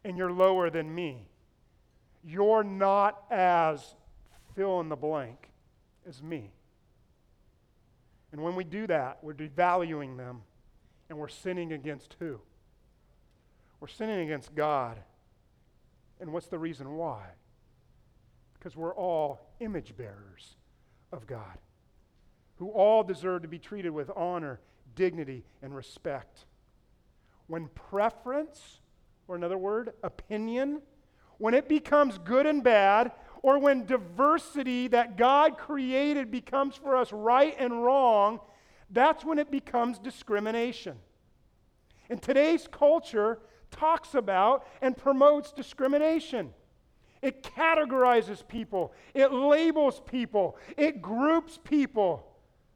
and 0.04 0.18
you're 0.18 0.32
lower 0.32 0.70
than 0.70 0.94
me. 0.94 1.28
You're 2.24 2.64
not 2.64 3.24
as 3.30 3.96
fill 4.56 4.80
in 4.80 4.90
the 4.90 4.96
blank 4.96 5.50
as 6.08 6.22
me. 6.22 6.52
And 8.32 8.42
when 8.42 8.56
we 8.56 8.64
do 8.64 8.88
that, 8.88 9.20
we're 9.22 9.34
devaluing 9.34 10.18
them, 10.18 10.42
and 11.10 11.20
we're 11.20 11.28
sinning 11.28 11.74
against 11.74 12.16
who? 12.20 12.40
We're 13.80 13.88
sinning 13.88 14.22
against 14.22 14.56
God. 14.56 14.98
And 16.24 16.32
what's 16.32 16.48
the 16.48 16.58
reason 16.58 16.96
why? 16.96 17.22
Because 18.54 18.78
we're 18.78 18.96
all 18.96 19.42
image 19.60 19.98
bearers 19.98 20.56
of 21.12 21.28
God, 21.28 21.58
who 22.56 22.70
all 22.70 23.04
deserve 23.04 23.42
to 23.42 23.50
be 23.50 23.60
treated 23.60 23.90
with 23.90 24.10
honor, 24.16 24.62
dignity, 24.96 25.44
and 25.62 25.76
respect. 25.76 26.46
When 27.48 27.68
preference, 27.68 28.80
or 29.28 29.36
another 29.36 29.58
word, 29.58 29.92
opinion, 30.02 30.82
when 31.40 31.54
it 31.54 31.68
becomes 31.68 32.18
good 32.20 32.46
and 32.46 32.64
bad, 32.64 33.12
or 33.42 33.60
when 33.60 33.86
diversity 33.86 34.88
that 34.88 35.18
God 35.18 35.58
created 35.58 36.32
becomes 36.32 36.78
for 36.78 36.96
us 36.96 37.12
right 37.12 37.54
and 37.60 37.84
wrong, 37.84 38.40
that's 38.90 39.26
when 39.26 39.40
it 39.40 39.52
becomes 39.52 40.00
discrimination. 40.00 40.96
In 42.10 42.18
today's 42.18 42.66
culture, 42.72 43.40
talks 43.74 44.16
about 44.16 44.66
and 44.82 44.96
promotes 44.96 45.52
discrimination. 45.52 46.54
It 47.22 47.44
categorizes 47.44 48.46
people, 48.46 48.94
it 49.14 49.32
labels 49.32 50.02
people, 50.06 50.58
it 50.78 51.02
groups 51.02 51.60
people. 51.64 52.28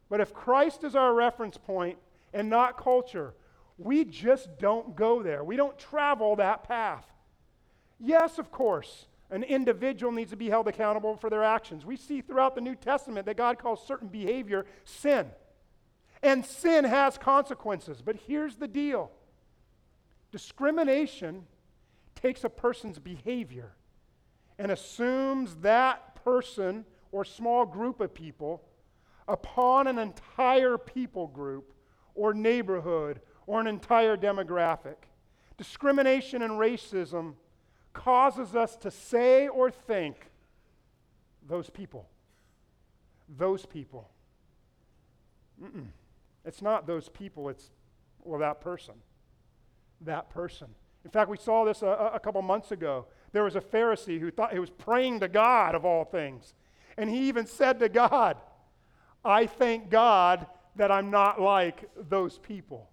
But 0.08 0.20
if 0.20 0.32
Christ 0.32 0.84
is 0.84 0.96
our 0.96 1.12
reference 1.12 1.58
point 1.58 1.98
and 2.32 2.48
not 2.48 2.82
culture, 2.82 3.34
we 3.76 4.04
just 4.04 4.58
don't 4.58 4.96
go 4.96 5.22
there. 5.22 5.44
We 5.44 5.56
don't 5.56 5.78
travel 5.78 6.36
that 6.36 6.64
path. 6.64 7.04
Yes, 8.00 8.38
of 8.38 8.50
course, 8.50 9.06
an 9.30 9.42
individual 9.42 10.12
needs 10.12 10.30
to 10.30 10.36
be 10.36 10.48
held 10.48 10.66
accountable 10.66 11.16
for 11.16 11.28
their 11.28 11.44
actions. 11.44 11.84
We 11.84 11.96
see 11.96 12.22
throughout 12.22 12.54
the 12.54 12.60
New 12.60 12.74
Testament 12.74 13.26
that 13.26 13.36
God 13.36 13.58
calls 13.58 13.86
certain 13.86 14.08
behavior 14.08 14.64
sin. 14.84 15.26
And 16.22 16.44
sin 16.44 16.84
has 16.84 17.18
consequences. 17.18 18.00
But 18.02 18.16
here's 18.26 18.56
the 18.56 18.68
deal 18.68 19.10
Discrimination 20.30 21.44
takes 22.14 22.44
a 22.44 22.48
person's 22.48 22.98
behavior 22.98 23.72
and 24.58 24.70
assumes 24.70 25.56
that 25.56 26.22
person 26.24 26.84
or 27.12 27.24
small 27.24 27.64
group 27.64 28.00
of 28.00 28.12
people 28.12 28.62
upon 29.26 29.86
an 29.86 29.98
entire 29.98 30.76
people 30.76 31.26
group 31.28 31.72
or 32.14 32.34
neighborhood 32.34 33.20
or 33.46 33.60
an 33.60 33.66
entire 33.66 34.16
demographic. 34.16 34.96
Discrimination 35.56 36.42
and 36.42 36.52
racism 36.52 37.34
causes 37.92 38.54
us 38.54 38.76
to 38.76 38.90
say 38.90 39.48
or 39.48 39.70
think, 39.70 40.30
those 41.48 41.70
people. 41.70 42.08
Those 43.38 43.64
people. 43.64 44.10
Mm-mm. 45.62 45.86
It's 46.44 46.62
not 46.62 46.86
those 46.86 47.08
people, 47.08 47.48
it's, 47.48 47.70
well, 48.22 48.40
that 48.40 48.60
person 48.60 48.94
that 50.02 50.30
person. 50.30 50.68
In 51.04 51.10
fact, 51.10 51.30
we 51.30 51.36
saw 51.36 51.64
this 51.64 51.82
a, 51.82 52.10
a 52.14 52.20
couple 52.20 52.42
months 52.42 52.70
ago. 52.70 53.06
There 53.32 53.44
was 53.44 53.56
a 53.56 53.60
Pharisee 53.60 54.20
who 54.20 54.30
thought 54.30 54.52
he 54.52 54.58
was 54.58 54.70
praying 54.70 55.20
to 55.20 55.28
God 55.28 55.74
of 55.74 55.84
all 55.84 56.04
things. 56.04 56.54
And 56.96 57.08
he 57.08 57.28
even 57.28 57.46
said 57.46 57.78
to 57.80 57.88
God, 57.88 58.36
I 59.24 59.46
thank 59.46 59.90
God 59.90 60.46
that 60.76 60.90
I'm 60.90 61.10
not 61.10 61.40
like 61.40 61.88
those 62.08 62.38
people. 62.38 62.88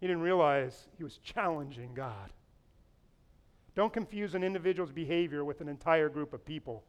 He 0.00 0.06
didn't 0.06 0.22
realize 0.22 0.88
he 0.96 1.04
was 1.04 1.18
challenging 1.18 1.92
God. 1.94 2.32
Don't 3.74 3.92
confuse 3.92 4.34
an 4.34 4.42
individual's 4.42 4.92
behavior 4.92 5.44
with 5.44 5.60
an 5.60 5.68
entire 5.68 6.08
group 6.08 6.32
of 6.32 6.44
people. 6.44 6.82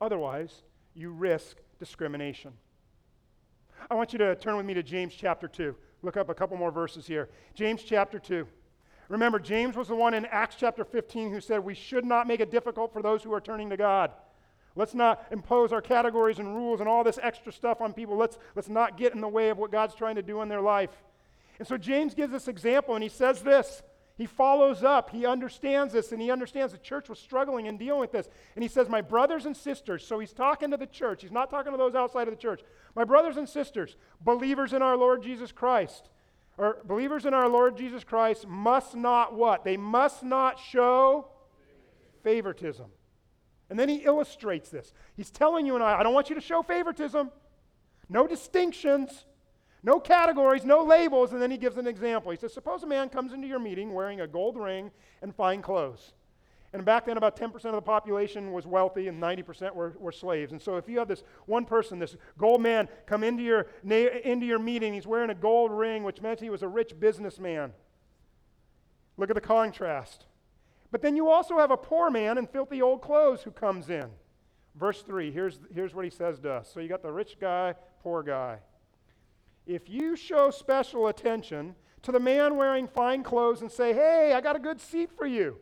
Otherwise, 0.00 0.62
you 0.94 1.10
risk 1.10 1.58
discrimination. 1.78 2.52
I 3.90 3.94
want 3.94 4.12
you 4.12 4.18
to 4.20 4.34
turn 4.36 4.56
with 4.56 4.66
me 4.66 4.74
to 4.74 4.82
James 4.82 5.14
chapter 5.14 5.48
2. 5.48 5.74
Look 6.02 6.16
up 6.16 6.28
a 6.28 6.34
couple 6.34 6.56
more 6.56 6.70
verses 6.70 7.06
here. 7.06 7.28
James 7.54 7.82
chapter 7.82 8.18
2. 8.18 8.46
Remember, 9.08 9.38
James 9.38 9.76
was 9.76 9.88
the 9.88 9.94
one 9.96 10.14
in 10.14 10.24
Acts 10.26 10.56
chapter 10.58 10.84
15 10.84 11.30
who 11.30 11.40
said 11.40 11.60
we 11.60 11.74
should 11.74 12.04
not 12.04 12.26
make 12.26 12.40
it 12.40 12.50
difficult 12.50 12.92
for 12.92 13.02
those 13.02 13.22
who 13.22 13.32
are 13.32 13.40
turning 13.40 13.70
to 13.70 13.76
God. 13.76 14.10
Let's 14.74 14.94
not 14.94 15.26
impose 15.30 15.72
our 15.72 15.82
categories 15.82 16.38
and 16.38 16.54
rules 16.56 16.80
and 16.80 16.88
all 16.88 17.04
this 17.04 17.18
extra 17.22 17.52
stuff 17.52 17.80
on 17.80 17.92
people. 17.92 18.16
Let's, 18.16 18.38
let's 18.54 18.68
not 18.68 18.96
get 18.96 19.14
in 19.14 19.20
the 19.20 19.28
way 19.28 19.50
of 19.50 19.58
what 19.58 19.70
God's 19.70 19.94
trying 19.94 20.16
to 20.16 20.22
do 20.22 20.40
in 20.40 20.48
their 20.48 20.62
life. 20.62 20.90
And 21.58 21.68
so 21.68 21.76
James 21.76 22.14
gives 22.14 22.32
this 22.32 22.48
example 22.48 22.94
and 22.94 23.02
he 23.02 23.10
says 23.10 23.42
this 23.42 23.82
he 24.16 24.26
follows 24.26 24.84
up. 24.84 25.10
He 25.10 25.24
understands 25.24 25.92
this, 25.92 26.12
and 26.12 26.20
he 26.20 26.30
understands 26.30 26.72
the 26.72 26.78
church 26.78 27.08
was 27.08 27.18
struggling 27.18 27.66
and 27.66 27.78
dealing 27.78 28.00
with 28.00 28.12
this. 28.12 28.28
And 28.54 28.62
he 28.62 28.68
says, 28.68 28.88
My 28.88 29.00
brothers 29.00 29.46
and 29.46 29.56
sisters, 29.56 30.06
so 30.06 30.18
he's 30.18 30.32
talking 30.32 30.70
to 30.70 30.76
the 30.76 30.86
church. 30.86 31.22
He's 31.22 31.32
not 31.32 31.50
talking 31.50 31.72
to 31.72 31.78
those 31.78 31.94
outside 31.94 32.28
of 32.28 32.34
the 32.34 32.40
church. 32.40 32.60
My 32.94 33.04
brothers 33.04 33.36
and 33.36 33.48
sisters, 33.48 33.96
believers 34.20 34.72
in 34.72 34.82
our 34.82 34.96
Lord 34.96 35.22
Jesus 35.22 35.50
Christ, 35.50 36.10
or 36.58 36.78
believers 36.84 37.24
in 37.24 37.32
our 37.32 37.48
Lord 37.48 37.76
Jesus 37.76 38.04
Christ 38.04 38.46
must 38.46 38.94
not 38.94 39.34
what? 39.34 39.64
They 39.64 39.78
must 39.78 40.22
not 40.22 40.58
show 40.58 41.28
favoritism. 42.22 42.86
And 43.70 43.78
then 43.78 43.88
he 43.88 43.96
illustrates 43.96 44.68
this. 44.68 44.92
He's 45.16 45.30
telling 45.30 45.64
you 45.64 45.74
and 45.74 45.82
I, 45.82 46.00
I 46.00 46.02
don't 46.02 46.12
want 46.12 46.28
you 46.28 46.34
to 46.34 46.42
show 46.42 46.62
favoritism, 46.62 47.30
no 48.10 48.26
distinctions. 48.26 49.24
No 49.84 49.98
categories, 49.98 50.64
no 50.64 50.84
labels. 50.84 51.32
And 51.32 51.42
then 51.42 51.50
he 51.50 51.56
gives 51.56 51.76
an 51.76 51.86
example. 51.86 52.30
He 52.30 52.38
says, 52.38 52.52
Suppose 52.52 52.82
a 52.82 52.86
man 52.86 53.08
comes 53.08 53.32
into 53.32 53.48
your 53.48 53.58
meeting 53.58 53.92
wearing 53.92 54.20
a 54.20 54.26
gold 54.26 54.56
ring 54.56 54.90
and 55.22 55.34
fine 55.34 55.62
clothes. 55.62 56.12
And 56.74 56.84
back 56.86 57.04
then, 57.04 57.18
about 57.18 57.36
10% 57.36 57.54
of 57.66 57.72
the 57.72 57.82
population 57.82 58.52
was 58.52 58.66
wealthy 58.66 59.08
and 59.08 59.22
90% 59.22 59.74
were, 59.74 59.94
were 59.98 60.12
slaves. 60.12 60.52
And 60.52 60.62
so, 60.62 60.76
if 60.76 60.88
you 60.88 60.98
have 61.00 61.08
this 61.08 61.22
one 61.44 61.66
person, 61.66 61.98
this 61.98 62.16
gold 62.38 62.62
man, 62.62 62.88
come 63.04 63.22
into 63.22 63.42
your, 63.42 63.66
into 63.84 64.46
your 64.46 64.58
meeting, 64.58 64.94
he's 64.94 65.06
wearing 65.06 65.28
a 65.28 65.34
gold 65.34 65.70
ring, 65.70 66.02
which 66.02 66.22
meant 66.22 66.40
he 66.40 66.48
was 66.48 66.62
a 66.62 66.68
rich 66.68 66.98
businessman. 66.98 67.72
Look 69.18 69.28
at 69.28 69.34
the 69.34 69.42
contrast. 69.42 70.24
But 70.90 71.02
then 71.02 71.14
you 71.14 71.28
also 71.28 71.58
have 71.58 71.70
a 71.70 71.76
poor 71.76 72.10
man 72.10 72.38
in 72.38 72.46
filthy 72.46 72.80
old 72.80 73.02
clothes 73.02 73.42
who 73.42 73.50
comes 73.50 73.90
in. 73.90 74.06
Verse 74.74 75.02
3, 75.02 75.30
here's, 75.30 75.58
here's 75.74 75.94
what 75.94 76.06
he 76.06 76.10
says 76.10 76.38
to 76.40 76.52
us. 76.52 76.70
So, 76.72 76.80
you 76.80 76.88
got 76.88 77.02
the 77.02 77.12
rich 77.12 77.36
guy, 77.38 77.74
poor 78.02 78.22
guy 78.22 78.60
if 79.66 79.88
you 79.88 80.16
show 80.16 80.50
special 80.50 81.08
attention 81.08 81.74
to 82.02 82.12
the 82.12 82.20
man 82.20 82.56
wearing 82.56 82.88
fine 82.88 83.22
clothes 83.22 83.62
and 83.62 83.70
say, 83.70 83.92
Hey, 83.92 84.32
I 84.34 84.40
got 84.40 84.56
a 84.56 84.60
good 84.60 84.80
seat 84.80 85.10
for 85.16 85.26
you. 85.26 85.56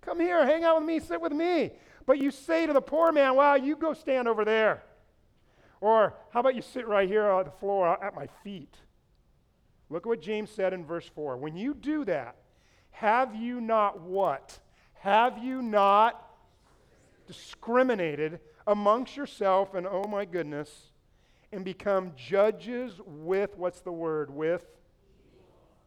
Come 0.00 0.20
here, 0.20 0.44
hang 0.46 0.64
out 0.64 0.78
with 0.78 0.86
me, 0.86 1.00
sit 1.00 1.20
with 1.20 1.32
me. 1.32 1.72
But 2.04 2.18
you 2.18 2.30
say 2.30 2.66
to 2.66 2.72
the 2.72 2.80
poor 2.80 3.10
man, 3.12 3.34
Wow, 3.36 3.54
you 3.54 3.76
go 3.76 3.94
stand 3.94 4.28
over 4.28 4.44
there. 4.44 4.82
Or 5.80 6.14
how 6.32 6.40
about 6.40 6.54
you 6.54 6.62
sit 6.62 6.86
right 6.86 7.08
here 7.08 7.26
on 7.26 7.44
the 7.44 7.50
floor 7.50 8.02
at 8.02 8.14
my 8.14 8.28
feet? 8.42 8.74
Look 9.88 10.04
at 10.04 10.08
what 10.08 10.20
James 10.20 10.50
said 10.50 10.72
in 10.72 10.84
verse 10.84 11.08
4. 11.14 11.36
When 11.36 11.56
you 11.56 11.74
do 11.74 12.04
that, 12.06 12.36
have 12.90 13.34
you 13.34 13.60
not 13.60 14.00
what? 14.00 14.58
Have 14.94 15.38
you 15.38 15.62
not 15.62 16.22
discriminated 17.26 18.40
amongst 18.66 19.16
yourself 19.16 19.74
and, 19.74 19.86
oh 19.86 20.04
my 20.04 20.24
goodness, 20.24 20.92
and 21.56 21.64
become 21.64 22.12
judges 22.16 23.00
with, 23.06 23.56
what's 23.56 23.80
the 23.80 23.90
word? 23.90 24.30
With 24.30 24.64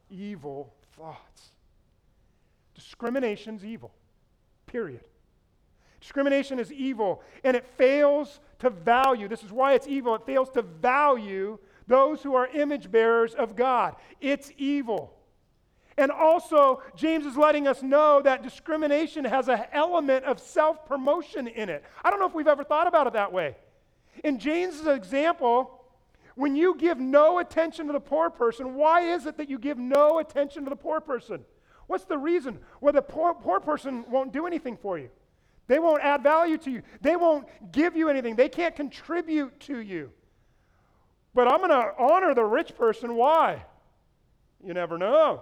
evil 0.10 0.74
thoughts. 0.98 1.52
Discrimination's 2.74 3.64
evil, 3.64 3.94
period. 4.66 5.08
Discrimination 6.02 6.60
is 6.60 6.74
evil, 6.74 7.22
and 7.44 7.56
it 7.56 7.68
fails 7.78 8.40
to 8.58 8.72
value. 8.72 9.28
This 9.28 9.44
is 9.44 9.52
why 9.52 9.74
it's 9.74 9.88
evil. 9.88 10.16
It 10.16 10.26
fails 10.26 10.50
to 10.52 10.64
value 10.64 11.60
those 11.88 12.24
who 12.24 12.34
are 12.34 12.48
image 12.48 12.90
bearers 12.90 13.36
of 13.36 13.56
God. 13.56 13.96
It's 14.20 14.52
evil. 14.58 15.14
And 15.98 16.12
also, 16.12 16.82
James 16.96 17.26
is 17.26 17.38
letting 17.38 17.68
us 17.68 17.84
know 17.84 18.22
that 18.24 18.42
discrimination 18.42 19.24
has 19.26 19.50
an 19.50 19.66
element 19.72 20.26
of 20.26 20.40
self 20.40 20.86
promotion 20.88 21.48
in 21.48 21.70
it. 21.70 21.84
I 22.04 22.10
don't 22.10 22.20
know 22.20 22.28
if 22.28 22.34
we've 22.34 22.48
ever 22.48 22.64
thought 22.64 22.88
about 22.88 23.06
it 23.06 23.14
that 23.14 23.32
way. 23.32 23.56
In 24.24 24.40
James' 24.40 24.86
example, 24.86 25.80
When 26.40 26.56
you 26.56 26.76
give 26.78 27.00
no 27.02 27.40
attention 27.40 27.88
to 27.88 27.92
the 27.92 28.00
poor 28.00 28.30
person, 28.30 28.76
why 28.76 29.02
is 29.02 29.26
it 29.26 29.36
that 29.36 29.50
you 29.50 29.60
give 29.60 29.78
no 29.78 30.20
attention 30.20 30.64
to 30.64 30.70
the 30.70 30.76
poor 30.78 31.02
person? 31.02 31.44
What's 31.88 32.06
the 32.06 32.18
reason? 32.18 32.60
Well, 32.80 32.94
the 32.94 33.02
poor, 33.02 33.34
poor 33.34 33.60
person 33.60 34.06
won't 34.10 34.32
do 34.32 34.48
anything 34.48 34.78
for 34.78 34.98
you. 34.98 35.10
They 35.68 35.80
won't 35.80 36.02
add 36.02 36.24
value 36.24 36.58
to 36.60 36.72
you. 36.72 36.82
They 37.02 37.18
won't 37.18 37.46
give 37.74 37.98
you 37.98 38.08
anything. 38.08 38.38
They 38.38 38.48
can't 38.48 38.74
contribute 38.74 39.60
to 39.62 39.80
you. 39.80 40.14
But 41.34 41.52
I'm 41.52 41.58
going 41.58 41.72
to 41.72 41.92
honor 42.00 42.34
the 42.34 42.46
rich 42.46 42.74
person. 42.74 43.16
Why? 43.16 43.66
You 44.64 44.74
never 44.74 44.98
know. 44.98 45.42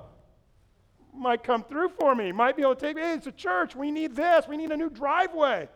Might 1.13 1.43
come 1.43 1.63
through 1.63 1.89
for 1.89 2.15
me. 2.15 2.31
Might 2.31 2.55
be 2.55 2.63
able 2.63 2.73
to 2.73 2.81
take 2.81 2.95
me. 2.95 3.03
Hey, 3.03 3.13
it's 3.13 3.27
a 3.27 3.31
church. 3.31 3.75
We 3.75 3.91
need 3.91 4.15
this. 4.15 4.47
We 4.47 4.57
need 4.57 4.71
a 4.71 4.77
new 4.77 4.89
driveway. 4.89 5.69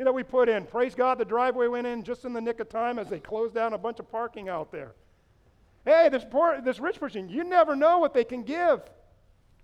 You 0.00 0.06
know, 0.06 0.12
we 0.12 0.22
put 0.22 0.48
in. 0.48 0.64
Praise 0.64 0.94
God, 0.94 1.18
the 1.18 1.26
driveway 1.26 1.66
went 1.66 1.86
in 1.86 2.02
just 2.02 2.24
in 2.24 2.32
the 2.32 2.40
nick 2.40 2.58
of 2.58 2.70
time 2.70 2.98
as 2.98 3.10
they 3.10 3.20
closed 3.20 3.54
down 3.54 3.74
a 3.74 3.78
bunch 3.78 3.98
of 3.98 4.10
parking 4.10 4.48
out 4.48 4.72
there. 4.72 4.94
Hey, 5.84 6.08
this 6.10 6.24
poor, 6.24 6.58
this 6.62 6.80
rich 6.80 6.98
person, 6.98 7.28
you 7.28 7.44
never 7.44 7.76
know 7.76 7.98
what 7.98 8.14
they 8.14 8.24
can 8.24 8.42
give 8.42 8.80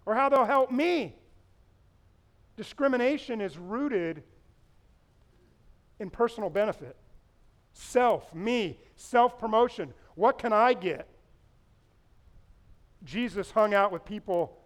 or 0.05 0.15
how 0.15 0.29
they'll 0.29 0.45
help 0.45 0.71
me. 0.71 1.17
Discrimination 2.59 3.41
is 3.41 3.57
rooted 3.57 4.25
in 6.01 6.11
personal 6.11 6.51
benefit. 6.51 6.97
Self, 7.73 8.35
me, 8.35 8.79
self 8.95 9.39
promotion. 9.39 9.95
What 10.17 10.37
can 10.37 10.53
I 10.53 10.75
get? 10.75 11.09
Jesus 13.05 13.53
hung 13.53 13.73
out 13.73 13.91
with 13.91 14.05
people, 14.05 14.59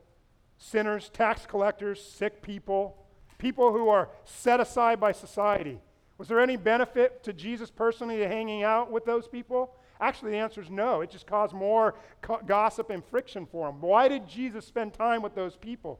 sinners, 0.58 1.10
tax 1.10 1.46
collectors, 1.46 2.02
sick 2.02 2.42
people, 2.42 2.99
people 3.40 3.72
who 3.72 3.88
are 3.88 4.08
set 4.24 4.60
aside 4.60 5.00
by 5.00 5.10
society. 5.10 5.80
Was 6.18 6.28
there 6.28 6.38
any 6.38 6.56
benefit 6.56 7.24
to 7.24 7.32
Jesus 7.32 7.70
personally 7.70 8.18
to 8.18 8.28
hanging 8.28 8.62
out 8.62 8.92
with 8.92 9.04
those 9.04 9.26
people? 9.26 9.74
Actually, 10.00 10.32
the 10.32 10.36
answer 10.36 10.60
is 10.60 10.70
no. 10.70 11.00
It 11.00 11.10
just 11.10 11.26
caused 11.26 11.54
more 11.54 11.94
co- 12.20 12.40
gossip 12.46 12.90
and 12.90 13.04
friction 13.04 13.46
for 13.46 13.68
him. 13.68 13.80
Why 13.80 14.06
did 14.08 14.28
Jesus 14.28 14.66
spend 14.66 14.92
time 14.92 15.22
with 15.22 15.34
those 15.34 15.56
people? 15.56 15.98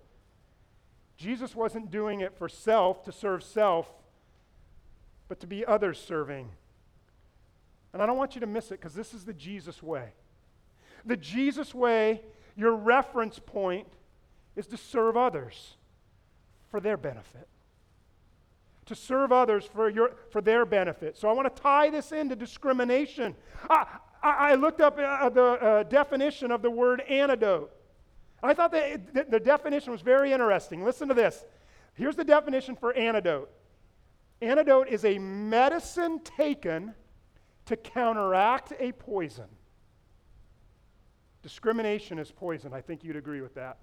Jesus 1.16 1.55
wasn't 1.57 1.90
doing 1.90 2.20
it 2.20 2.37
for 2.38 2.48
self, 2.48 3.03
to 3.05 3.12
serve 3.12 3.42
self, 3.42 3.90
but 5.29 5.40
to 5.40 5.46
be 5.46 5.66
others 5.66 5.98
serving. 5.98 6.50
And 7.92 8.03
I 8.03 8.07
don't 8.07 8.16
want 8.16 8.35
you 8.35 8.40
to 8.42 8.46
miss 8.46 8.66
it 8.66 8.81
because 8.81 8.94
this 8.94 9.12
is 9.12 9.24
the 9.24 9.33
Jesus 9.33 9.83
way. 9.83 10.11
The 11.05 11.16
Jesus 11.16 11.74
way, 11.74 12.22
your 12.57 12.74
reference 12.74 13.38
point 13.38 13.88
is 14.55 14.66
to 14.68 14.76
serve 14.76 15.16
others 15.16 15.76
for 16.70 16.80
their 16.80 16.96
benefit. 16.96 17.48
To 18.87 18.94
serve 18.94 19.33
others 19.33 19.64
for, 19.64 19.88
your, 19.88 20.12
for 20.30 20.40
their 20.40 20.64
benefit. 20.64 21.16
So 21.16 21.28
I 21.28 21.33
want 21.33 21.54
to 21.54 21.62
tie 21.62 21.90
this 21.90 22.12
into 22.12 22.35
discrimination. 22.35 23.37
I, 23.68 23.87
I, 24.22 24.54
looked 24.54 24.80
up 24.80 24.98
uh, 24.98 25.28
the 25.28 25.42
uh, 25.42 25.83
definition 25.85 26.50
of 26.50 26.62
the 26.62 26.70
word 26.70 27.00
antidote. 27.02 27.70
I 28.42 28.54
thought 28.54 28.72
that 28.72 29.14
the, 29.14 29.26
the 29.28 29.40
definition 29.40 29.92
was 29.92 30.00
very 30.00 30.33
interesting. 30.33 30.85
Listen 30.85 31.09
to 31.09 31.14
this. 31.14 31.44
Here's 31.94 32.16
the 32.16 32.24
definition 32.24 32.76
for 32.76 32.92
antidote 32.94 33.50
antidote 34.42 34.88
is 34.88 35.04
a 35.04 35.18
medicine 35.18 36.20
taken 36.20 36.94
to 37.66 37.76
counteract 37.76 38.72
a 38.78 38.92
poison. 38.92 39.44
Discrimination 41.42 42.18
is 42.18 42.30
poison. 42.30 42.72
I 42.72 42.80
think 42.80 43.04
you'd 43.04 43.16
agree 43.16 43.40
with 43.40 43.54
that. 43.54 43.78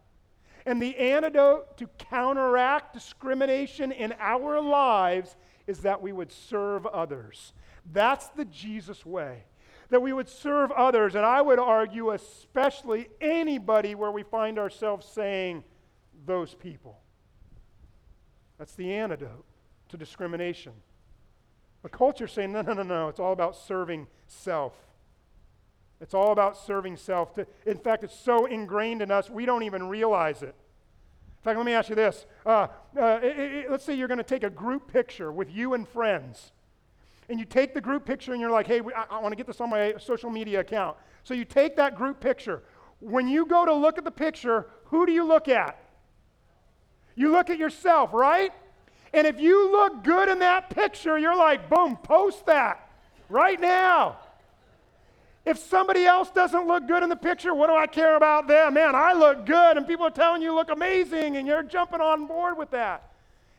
And 0.67 0.81
the 0.81 0.97
antidote 0.97 1.77
to 1.77 1.87
counteract 1.97 2.93
discrimination 2.93 3.93
in 3.93 4.13
our 4.19 4.59
lives 4.59 5.37
is 5.65 5.79
that 5.79 6.01
we 6.01 6.11
would 6.11 6.29
serve 6.29 6.85
others. 6.85 7.53
That's 7.93 8.27
the 8.27 8.43
Jesus 8.43 9.05
way. 9.05 9.45
That 9.91 10.01
we 10.01 10.11
would 10.11 10.27
serve 10.27 10.69
others, 10.73 11.15
and 11.15 11.25
I 11.25 11.41
would 11.41 11.57
argue, 11.57 12.11
especially 12.11 13.07
anybody 13.21 13.95
where 13.95 14.11
we 14.11 14.23
find 14.23 14.59
ourselves 14.59 15.07
saying, 15.07 15.63
those 16.25 16.53
people. 16.53 16.99
That's 18.57 18.75
the 18.75 18.93
antidote 18.93 19.45
to 19.87 19.95
discrimination. 19.95 20.73
But 21.81 21.93
culture's 21.93 22.33
saying, 22.33 22.51
no, 22.51 22.61
no, 22.61 22.73
no, 22.73 22.83
no, 22.83 23.07
it's 23.07 23.21
all 23.21 23.31
about 23.31 23.55
serving 23.55 24.07
self. 24.25 24.73
It's 25.99 26.13
all 26.13 26.31
about 26.31 26.57
serving 26.57 26.97
self. 26.97 27.33
To, 27.35 27.47
In 27.65 27.77
fact, 27.77 28.03
it's 28.03 28.17
so 28.17 28.45
ingrained 28.45 29.01
in 29.01 29.11
us, 29.11 29.29
we 29.29 29.45
don't 29.45 29.63
even 29.63 29.87
realize 29.89 30.43
it. 30.43 30.55
In 31.39 31.43
fact, 31.43 31.57
let 31.57 31.65
me 31.65 31.73
ask 31.73 31.89
you 31.89 31.95
this. 31.95 32.25
Uh, 32.45 32.67
uh, 32.99 33.19
it, 33.23 33.37
it, 33.37 33.71
let's 33.71 33.83
say 33.83 33.93
you're 33.93 34.07
going 34.07 34.17
to 34.17 34.23
take 34.23 34.43
a 34.43 34.49
group 34.49 34.91
picture 34.91 35.31
with 35.31 35.53
you 35.53 35.73
and 35.73 35.87
friends. 35.87 36.51
And 37.29 37.39
you 37.39 37.45
take 37.45 37.73
the 37.73 37.81
group 37.81 38.05
picture 38.05 38.31
and 38.31 38.41
you're 38.41 38.51
like, 38.51 38.67
hey, 38.67 38.81
I, 38.95 39.05
I 39.17 39.19
want 39.19 39.31
to 39.31 39.35
get 39.35 39.47
this 39.47 39.59
on 39.59 39.69
my 39.69 39.95
social 39.97 40.29
media 40.29 40.61
account. 40.61 40.97
So 41.23 41.33
you 41.33 41.45
take 41.45 41.75
that 41.77 41.95
group 41.95 42.19
picture. 42.19 42.63
When 42.99 43.27
you 43.27 43.45
go 43.45 43.65
to 43.65 43.73
look 43.73 43.97
at 43.97 44.03
the 44.03 44.11
picture, 44.11 44.67
who 44.85 45.05
do 45.05 45.11
you 45.11 45.25
look 45.25 45.47
at? 45.47 45.77
You 47.15 47.31
look 47.31 47.49
at 47.49 47.57
yourself, 47.57 48.13
right? 48.13 48.51
And 49.13 49.25
if 49.25 49.39
you 49.39 49.71
look 49.71 50.03
good 50.03 50.29
in 50.29 50.39
that 50.39 50.69
picture, 50.69 51.17
you're 51.17 51.35
like, 51.35 51.69
boom, 51.69 51.97
post 51.97 52.45
that 52.45 52.89
right 53.29 53.59
now. 53.59 54.17
If 55.47 55.59
somebody 55.59 56.03
else 56.03 56.29
doesn't 56.29 56.67
look 56.67 56.89
good 56.89 57.03
in 57.03 57.09
the 57.09 57.15
picture, 57.15 57.55
what 57.55 57.67
do 57.67 57.73
I 57.73 57.87
care 57.87 58.17
about 58.17 58.49
them? 58.49 58.73
Man, 58.73 58.93
I 58.95 59.13
look 59.13 59.45
good, 59.45 59.77
and 59.77 59.87
people 59.87 60.05
are 60.05 60.11
telling 60.11 60.41
you 60.41 60.53
look 60.53 60.69
amazing, 60.69 61.37
and 61.37 61.47
you're 61.47 61.63
jumping 61.63 62.01
on 62.01 62.27
board 62.27 62.57
with 62.57 62.71
that. 62.71 63.13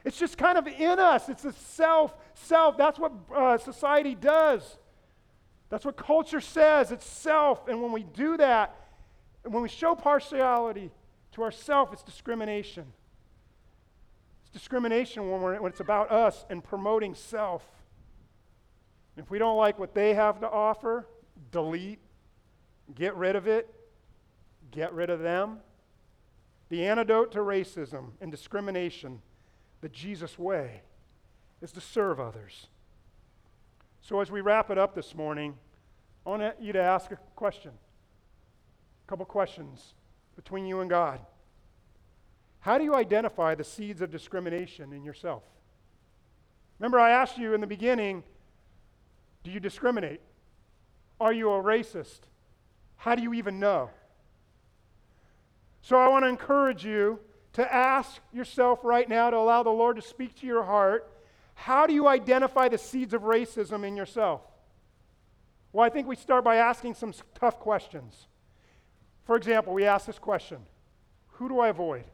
It's 0.04 0.18
just 0.18 0.36
kind 0.36 0.58
of 0.58 0.66
in 0.66 0.98
us. 0.98 1.30
It's 1.30 1.46
a 1.46 1.52
self, 1.54 2.14
self. 2.34 2.76
That's 2.76 2.98
what 2.98 3.12
uh, 3.34 3.56
society 3.56 4.14
does. 4.14 4.76
That's 5.70 5.86
what 5.86 5.96
culture 5.96 6.42
says. 6.42 6.92
It's 6.92 7.06
self. 7.06 7.68
And 7.68 7.80
when 7.82 7.92
we 7.92 8.02
do 8.02 8.36
that, 8.36 8.76
when 9.44 9.62
we 9.62 9.70
show 9.70 9.94
partiality 9.94 10.90
to 11.32 11.42
ourself, 11.42 11.94
it's 11.94 12.02
discrimination. 12.02 12.84
It's 14.42 14.50
discrimination 14.50 15.30
when, 15.30 15.40
when 15.62 15.72
it's 15.72 15.80
about 15.80 16.12
us 16.12 16.44
and 16.50 16.62
promoting 16.62 17.14
self. 17.14 17.66
If 19.16 19.30
we 19.30 19.38
don't 19.38 19.56
like 19.56 19.78
what 19.78 19.94
they 19.94 20.12
have 20.12 20.40
to 20.40 20.50
offer, 20.50 21.06
delete, 21.50 22.00
get 22.94 23.16
rid 23.16 23.36
of 23.36 23.46
it, 23.46 23.72
get 24.70 24.92
rid 24.92 25.10
of 25.10 25.20
them. 25.20 25.58
The 26.68 26.86
antidote 26.86 27.32
to 27.32 27.38
racism 27.38 28.10
and 28.20 28.30
discrimination, 28.30 29.22
the 29.80 29.88
Jesus 29.88 30.38
way, 30.38 30.82
is 31.62 31.72
to 31.72 31.80
serve 31.80 32.20
others. 32.20 32.66
So, 34.00 34.20
as 34.20 34.30
we 34.30 34.40
wrap 34.40 34.70
it 34.70 34.78
up 34.78 34.94
this 34.94 35.14
morning, 35.14 35.54
I 36.26 36.30
want 36.30 36.60
you 36.60 36.72
to 36.72 36.82
ask 36.82 37.10
a 37.10 37.16
question. 37.34 37.72
A 39.06 39.08
couple 39.08 39.24
questions 39.24 39.94
between 40.36 40.66
you 40.66 40.80
and 40.80 40.90
God. 40.90 41.20
How 42.60 42.76
do 42.76 42.84
you 42.84 42.94
identify 42.94 43.54
the 43.54 43.64
seeds 43.64 44.02
of 44.02 44.10
discrimination 44.10 44.92
in 44.92 45.04
yourself? 45.04 45.42
Remember, 46.78 46.98
I 46.98 47.10
asked 47.10 47.38
you 47.38 47.54
in 47.54 47.60
the 47.60 47.66
beginning 47.66 48.22
do 49.44 49.50
you 49.50 49.60
discriminate? 49.60 50.20
Are 51.20 51.32
you 51.32 51.50
a 51.50 51.62
racist? 51.62 52.20
How 52.96 53.14
do 53.14 53.22
you 53.22 53.34
even 53.34 53.58
know? 53.58 53.90
So 55.82 55.96
I 55.96 56.08
want 56.08 56.24
to 56.24 56.28
encourage 56.28 56.84
you 56.84 57.18
to 57.54 57.74
ask 57.74 58.20
yourself 58.32 58.80
right 58.84 59.08
now 59.08 59.30
to 59.30 59.36
allow 59.36 59.62
the 59.62 59.70
Lord 59.70 59.96
to 59.96 60.02
speak 60.02 60.34
to 60.36 60.46
your 60.46 60.64
heart. 60.64 61.10
How 61.54 61.86
do 61.86 61.94
you 61.94 62.06
identify 62.06 62.68
the 62.68 62.78
seeds 62.78 63.14
of 63.14 63.22
racism 63.22 63.86
in 63.86 63.96
yourself? 63.96 64.42
Well, 65.72 65.84
I 65.84 65.88
think 65.88 66.06
we 66.06 66.16
start 66.16 66.44
by 66.44 66.56
asking 66.56 66.94
some 66.94 67.12
tough 67.34 67.58
questions. 67.58 68.26
For 69.24 69.36
example, 69.36 69.72
we 69.72 69.84
ask 69.84 70.06
this 70.06 70.18
question 70.18 70.58
Who 71.32 71.48
do 71.48 71.60
I 71.60 71.68
avoid? 71.68 72.04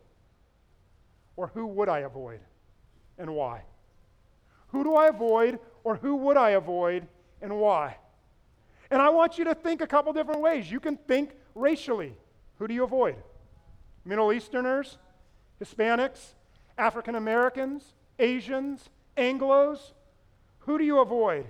Or 1.37 1.49
who 1.49 1.67
would 1.67 1.89
I 1.89 2.01
avoid? 2.01 2.41
And 3.19 3.35
why? 3.35 3.63
Who 4.69 4.85
do 4.85 4.95
I 4.95 5.09
avoid? 5.09 5.59
Or 5.83 5.97
who 5.97 6.17
would 6.17 6.37
I 6.37 6.51
avoid? 6.51 7.07
And 7.43 7.59
why? 7.59 7.97
And 8.95 9.03
I 9.03 9.09
want 9.09 9.39
you 9.39 9.45
to 9.47 9.57
think 9.57 9.81
a 9.81 9.89
couple 9.89 10.13
different 10.13 10.41
ways. 10.41 10.71
You 10.71 10.79
can 10.79 10.97
think 10.97 11.33
racially. 11.57 12.15
Who 12.61 12.69
do 12.69 12.75
you 12.75 12.85
avoid? 12.85 13.17
Middle 14.05 14.33
Easterners, 14.33 14.99
Hispanics, 15.61 16.35
African 16.79 17.17
Americans, 17.17 17.83
Asians, 18.21 18.89
Anglos. 19.19 19.81
Who 20.61 20.79
do 20.79 20.85
you 20.85 21.01
avoid 21.01 21.45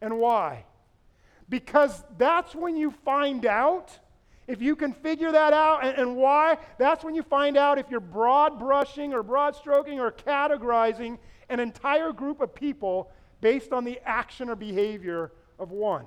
and 0.00 0.18
why? 0.18 0.64
Because 1.48 2.02
that's 2.18 2.56
when 2.56 2.76
you 2.76 2.90
find 2.90 3.46
out. 3.46 3.96
If 4.48 4.60
you 4.60 4.74
can 4.74 4.92
figure 4.92 5.30
that 5.30 5.52
out 5.52 5.84
and, 5.84 5.96
and 5.96 6.16
why, 6.16 6.58
that's 6.76 7.04
when 7.04 7.14
you 7.14 7.22
find 7.22 7.56
out 7.56 7.78
if 7.78 7.88
you're 7.88 8.00
broad 8.00 8.58
brushing 8.58 9.14
or 9.14 9.22
broad 9.22 9.54
stroking 9.54 10.00
or 10.00 10.10
categorizing 10.10 11.18
an 11.50 11.60
entire 11.60 12.12
group 12.12 12.40
of 12.40 12.52
people 12.52 13.12
based 13.40 13.72
on 13.72 13.84
the 13.84 14.00
action 14.04 14.50
or 14.50 14.56
behavior 14.56 15.30
of 15.56 15.70
one. 15.70 16.04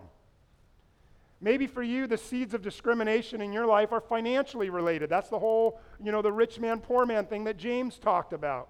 Maybe 1.43 1.67
for 1.67 1.83
you, 1.83 2.07
the 2.07 2.17
seeds 2.17 2.55
of 2.55 2.63
discrimination 2.63 3.41
in 3.41 3.53
your 3.53 3.67
life 3.67 3.91
are 3.91 4.01
financially 4.01 4.71
related. 4.71 5.11
That's 5.11 5.29
the 5.29 5.37
whole, 5.37 5.79
you 6.01 6.11
know, 6.11 6.23
the 6.23 6.31
rich 6.31 6.59
man, 6.59 6.79
poor 6.79 7.05
man 7.05 7.25
thing 7.25 7.43
that 7.43 7.57
James 7.57 7.99
talked 7.99 8.33
about. 8.33 8.69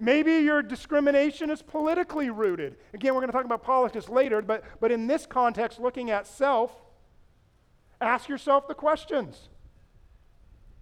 Maybe 0.00 0.32
your 0.38 0.62
discrimination 0.62 1.50
is 1.50 1.62
politically 1.62 2.30
rooted. 2.30 2.76
Again, 2.94 3.14
we're 3.14 3.20
going 3.20 3.30
to 3.30 3.36
talk 3.36 3.44
about 3.44 3.62
politics 3.62 4.08
later, 4.08 4.42
but, 4.42 4.64
but 4.80 4.90
in 4.90 5.06
this 5.06 5.26
context, 5.26 5.78
looking 5.78 6.10
at 6.10 6.26
self, 6.26 6.72
Ask 8.02 8.28
yourself 8.28 8.66
the 8.66 8.74
questions 8.74 9.48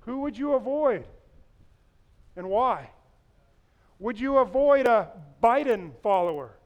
Who 0.00 0.22
would 0.22 0.38
you 0.38 0.54
avoid 0.54 1.04
and 2.34 2.48
why? 2.48 2.90
Would 3.98 4.18
you 4.18 4.38
avoid 4.38 4.86
a 4.86 5.10
Biden 5.42 5.92
follower? 6.02 6.56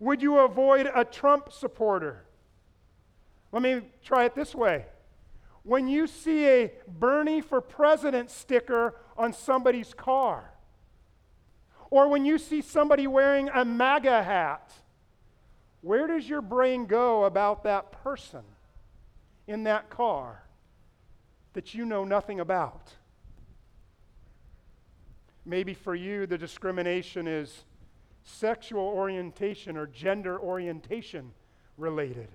Would 0.00 0.20
you 0.20 0.38
avoid 0.38 0.90
a 0.92 1.04
Trump 1.04 1.52
supporter? 1.52 2.24
Let 3.52 3.62
me 3.62 3.82
try 4.02 4.24
it 4.24 4.34
this 4.34 4.54
way. 4.54 4.86
When 5.62 5.86
you 5.86 6.06
see 6.06 6.46
a 6.46 6.72
Bernie 6.88 7.40
for 7.40 7.60
president 7.60 8.30
sticker 8.30 8.96
on 9.16 9.32
somebody's 9.32 9.94
car, 9.94 10.50
or 11.90 12.08
when 12.08 12.24
you 12.24 12.38
see 12.38 12.62
somebody 12.62 13.06
wearing 13.06 13.50
a 13.50 13.64
MAGA 13.64 14.22
hat, 14.22 14.72
where 15.82 16.06
does 16.06 16.28
your 16.28 16.40
brain 16.40 16.86
go 16.86 17.24
about 17.24 17.64
that 17.64 17.92
person 18.02 18.42
in 19.46 19.64
that 19.64 19.90
car 19.90 20.42
that 21.52 21.74
you 21.74 21.84
know 21.84 22.04
nothing 22.04 22.40
about? 22.40 22.92
Maybe 25.44 25.74
for 25.74 25.94
you, 25.94 26.26
the 26.26 26.38
discrimination 26.38 27.26
is 27.26 27.64
sexual 28.24 28.84
orientation 28.84 29.76
or 29.76 29.86
gender 29.86 30.40
orientation 30.40 31.32
related. 31.76 32.28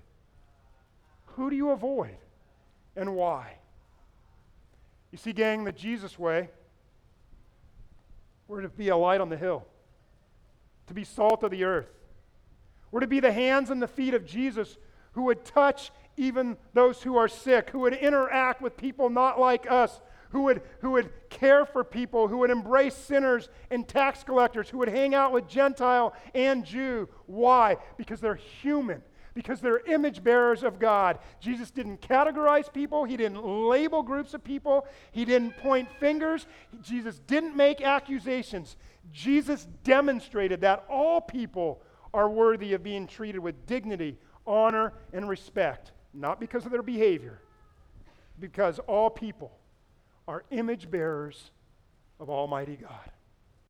Who 1.38 1.50
do 1.50 1.56
you 1.56 1.70
avoid 1.70 2.16
and 2.96 3.14
why? 3.14 3.58
You 5.12 5.18
see, 5.18 5.32
gang, 5.32 5.62
the 5.62 5.70
Jesus 5.70 6.18
way, 6.18 6.50
we're 8.48 8.62
to 8.62 8.68
be 8.68 8.88
a 8.88 8.96
light 8.96 9.20
on 9.20 9.28
the 9.28 9.36
hill, 9.36 9.64
to 10.88 10.94
be 10.94 11.04
salt 11.04 11.44
of 11.44 11.52
the 11.52 11.62
earth. 11.62 11.86
We're 12.90 13.00
to 13.00 13.06
be 13.06 13.20
the 13.20 13.30
hands 13.30 13.70
and 13.70 13.80
the 13.80 13.86
feet 13.86 14.14
of 14.14 14.26
Jesus 14.26 14.78
who 15.12 15.22
would 15.24 15.44
touch 15.44 15.92
even 16.16 16.56
those 16.74 17.04
who 17.04 17.16
are 17.16 17.28
sick, 17.28 17.70
who 17.70 17.78
would 17.80 17.94
interact 17.94 18.60
with 18.60 18.76
people 18.76 19.08
not 19.08 19.38
like 19.38 19.70
us, 19.70 20.00
who 20.30 20.42
would, 20.42 20.60
who 20.80 20.90
would 20.90 21.12
care 21.30 21.64
for 21.64 21.84
people, 21.84 22.26
who 22.26 22.38
would 22.38 22.50
embrace 22.50 22.96
sinners 22.96 23.48
and 23.70 23.86
tax 23.86 24.24
collectors, 24.24 24.68
who 24.68 24.78
would 24.78 24.88
hang 24.88 25.14
out 25.14 25.32
with 25.32 25.46
Gentile 25.46 26.14
and 26.34 26.64
Jew. 26.64 27.08
Why? 27.26 27.76
Because 27.96 28.20
they're 28.20 28.34
human, 28.34 29.02
because 29.38 29.60
they're 29.60 29.86
image 29.86 30.24
bearers 30.24 30.64
of 30.64 30.80
God. 30.80 31.20
Jesus 31.38 31.70
didn't 31.70 32.00
categorize 32.00 32.72
people, 32.72 33.04
He 33.04 33.16
didn't 33.16 33.44
label 33.44 34.02
groups 34.02 34.34
of 34.34 34.42
people, 34.42 34.84
He 35.12 35.24
didn't 35.24 35.56
point 35.58 35.88
fingers, 36.00 36.48
Jesus 36.82 37.20
didn't 37.20 37.56
make 37.56 37.80
accusations. 37.80 38.76
Jesus 39.12 39.68
demonstrated 39.84 40.62
that 40.62 40.84
all 40.90 41.20
people 41.20 41.80
are 42.12 42.28
worthy 42.28 42.72
of 42.72 42.82
being 42.82 43.06
treated 43.06 43.38
with 43.38 43.64
dignity, 43.64 44.18
honor, 44.44 44.92
and 45.12 45.28
respect, 45.28 45.92
not 46.12 46.40
because 46.40 46.66
of 46.66 46.72
their 46.72 46.82
behavior, 46.82 47.40
because 48.40 48.80
all 48.88 49.08
people 49.08 49.52
are 50.26 50.42
image 50.50 50.90
bearers 50.90 51.52
of 52.18 52.28
Almighty 52.28 52.74
God. 52.74 53.12